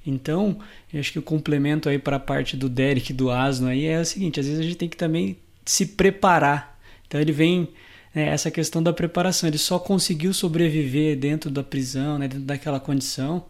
[0.07, 0.59] Então,
[0.93, 4.05] acho que o complemento aí para a parte do Derek do Asno aí é o
[4.05, 6.79] seguinte: às vezes a gente tem que também se preparar.
[7.07, 7.69] Então ele vem
[8.15, 9.49] né, essa questão da preparação.
[9.49, 13.47] Ele só conseguiu sobreviver dentro da prisão, né, dentro daquela condição,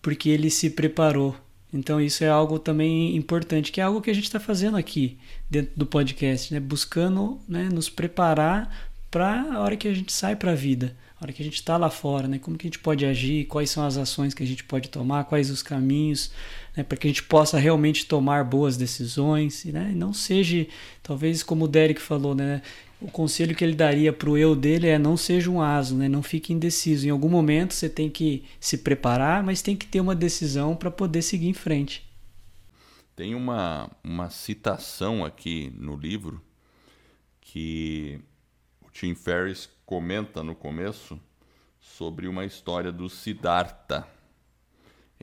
[0.00, 1.34] porque ele se preparou.
[1.72, 5.18] Então isso é algo também importante, que é algo que a gente está fazendo aqui
[5.50, 10.36] dentro do podcast, né, buscando né, nos preparar para a hora que a gente sai
[10.36, 12.38] para a vida a hora que a gente está lá fora, né?
[12.38, 15.24] Como que a gente pode agir, quais são as ações que a gente pode tomar,
[15.24, 16.30] quais os caminhos,
[16.76, 16.84] né?
[16.84, 19.90] Para que a gente possa realmente tomar boas decisões, né?
[19.90, 20.64] E não seja,
[21.02, 22.62] talvez como o Derek falou, né?
[23.00, 26.08] O conselho que ele daria para o eu dele é não seja um aso, né?
[26.08, 27.08] Não fique indeciso.
[27.08, 30.90] Em algum momento você tem que se preparar, mas tem que ter uma decisão para
[30.90, 32.08] poder seguir em frente.
[33.16, 36.40] Tem uma, uma citação aqui no livro
[37.40, 38.20] que
[38.80, 41.18] o Tim Ferriss comenta no começo
[41.80, 44.06] sobre uma história do Siddhartha.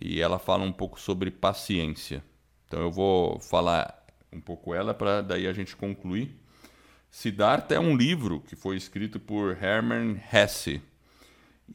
[0.02, 2.24] E ela fala um pouco sobre paciência.
[2.66, 4.04] Então eu vou falar
[4.34, 6.36] um pouco ela para daí a gente concluir.
[7.12, 10.82] Siddhartha é um livro que foi escrito por Hermann Hesse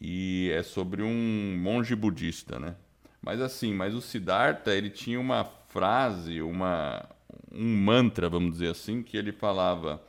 [0.00, 2.74] e é sobre um monge budista, né?
[3.22, 7.08] Mas assim, mas o Siddhartha ele tinha uma frase, uma
[7.52, 10.02] um mantra, vamos dizer assim, que ele falava: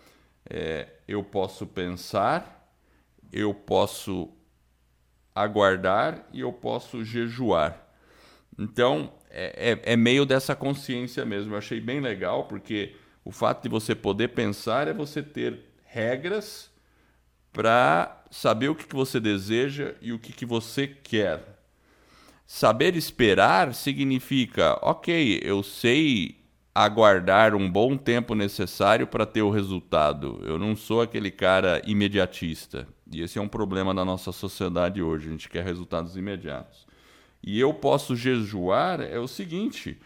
[0.50, 2.61] é, eu posso pensar,
[3.32, 4.30] eu posso
[5.34, 7.88] aguardar e eu posso jejuar.
[8.58, 11.54] Então, é, é, é, meio dessa consciência mesmo.
[11.54, 16.70] Eu achei bem legal, porque o fato de você poder pensar é você ter regras
[17.54, 21.60] para saber o que, que você deseja e o que, que você quer.
[22.46, 26.42] Saber esperar significa, ok, eu sei
[26.74, 30.42] aguardar um bom tempo necessário para ter o resultado.
[30.44, 32.88] Eu não sou aquele cara imediatista.
[33.14, 35.28] E esse é um problema da nossa sociedade hoje.
[35.28, 36.88] A gente quer resultados imediatos.
[37.44, 39.98] E eu posso jejuar é o seguinte: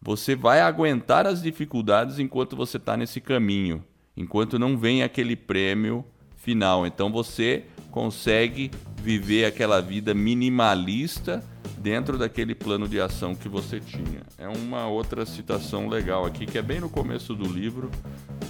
[0.00, 3.84] você vai aguentar as dificuldades enquanto você está nesse caminho,
[4.16, 6.04] enquanto não vem aquele prêmio
[6.36, 6.86] final.
[6.86, 8.70] Então você consegue
[9.02, 11.44] viver aquela vida minimalista
[11.78, 14.22] dentro daquele plano de ação que você tinha.
[14.38, 17.90] É uma outra citação legal aqui, que é bem no começo do livro,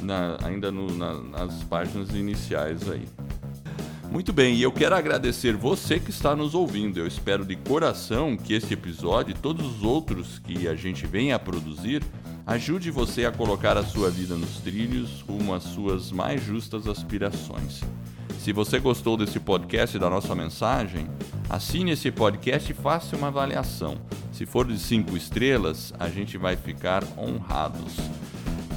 [0.01, 3.05] na, ainda no, na, nas páginas iniciais aí.
[4.15, 7.01] Muito bem, e eu quero agradecer você que está nos ouvindo.
[7.01, 11.33] Eu espero de coração que este episódio e todos os outros que a gente vem
[11.33, 12.01] a produzir
[12.47, 17.81] ajude você a colocar a sua vida nos trilhos rumo às suas mais justas aspirações.
[18.39, 21.09] Se você gostou desse podcast e da nossa mensagem,
[21.51, 23.99] assine esse podcast e faça uma avaliação.
[24.31, 27.97] Se for de cinco estrelas, a gente vai ficar honrados.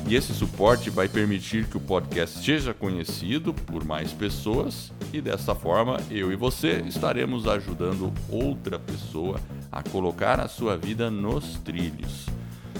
[0.07, 5.53] E esse suporte vai permitir que o podcast seja conhecido por mais pessoas e dessa
[5.53, 9.37] forma eu e você estaremos ajudando outra pessoa
[9.69, 12.25] a colocar a sua vida nos trilhos.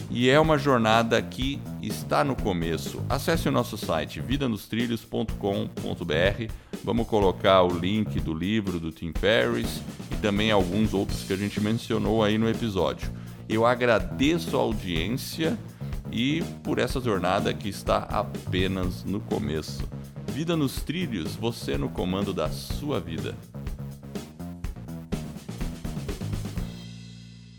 [0.10, 3.04] E é uma jornada que está no começo.
[3.10, 6.54] Acesse o nosso site vidanostrilhos.com.br.
[6.82, 11.38] Vamos colocar o link do livro do Tim Ferriss e também alguns outros que a
[11.38, 13.12] gente mencionou aí no episódio.
[13.50, 15.58] Eu agradeço a audiência
[16.12, 19.88] e por essa jornada que está apenas no começo.
[20.32, 23.36] Vida nos trilhos, você no comando da sua vida.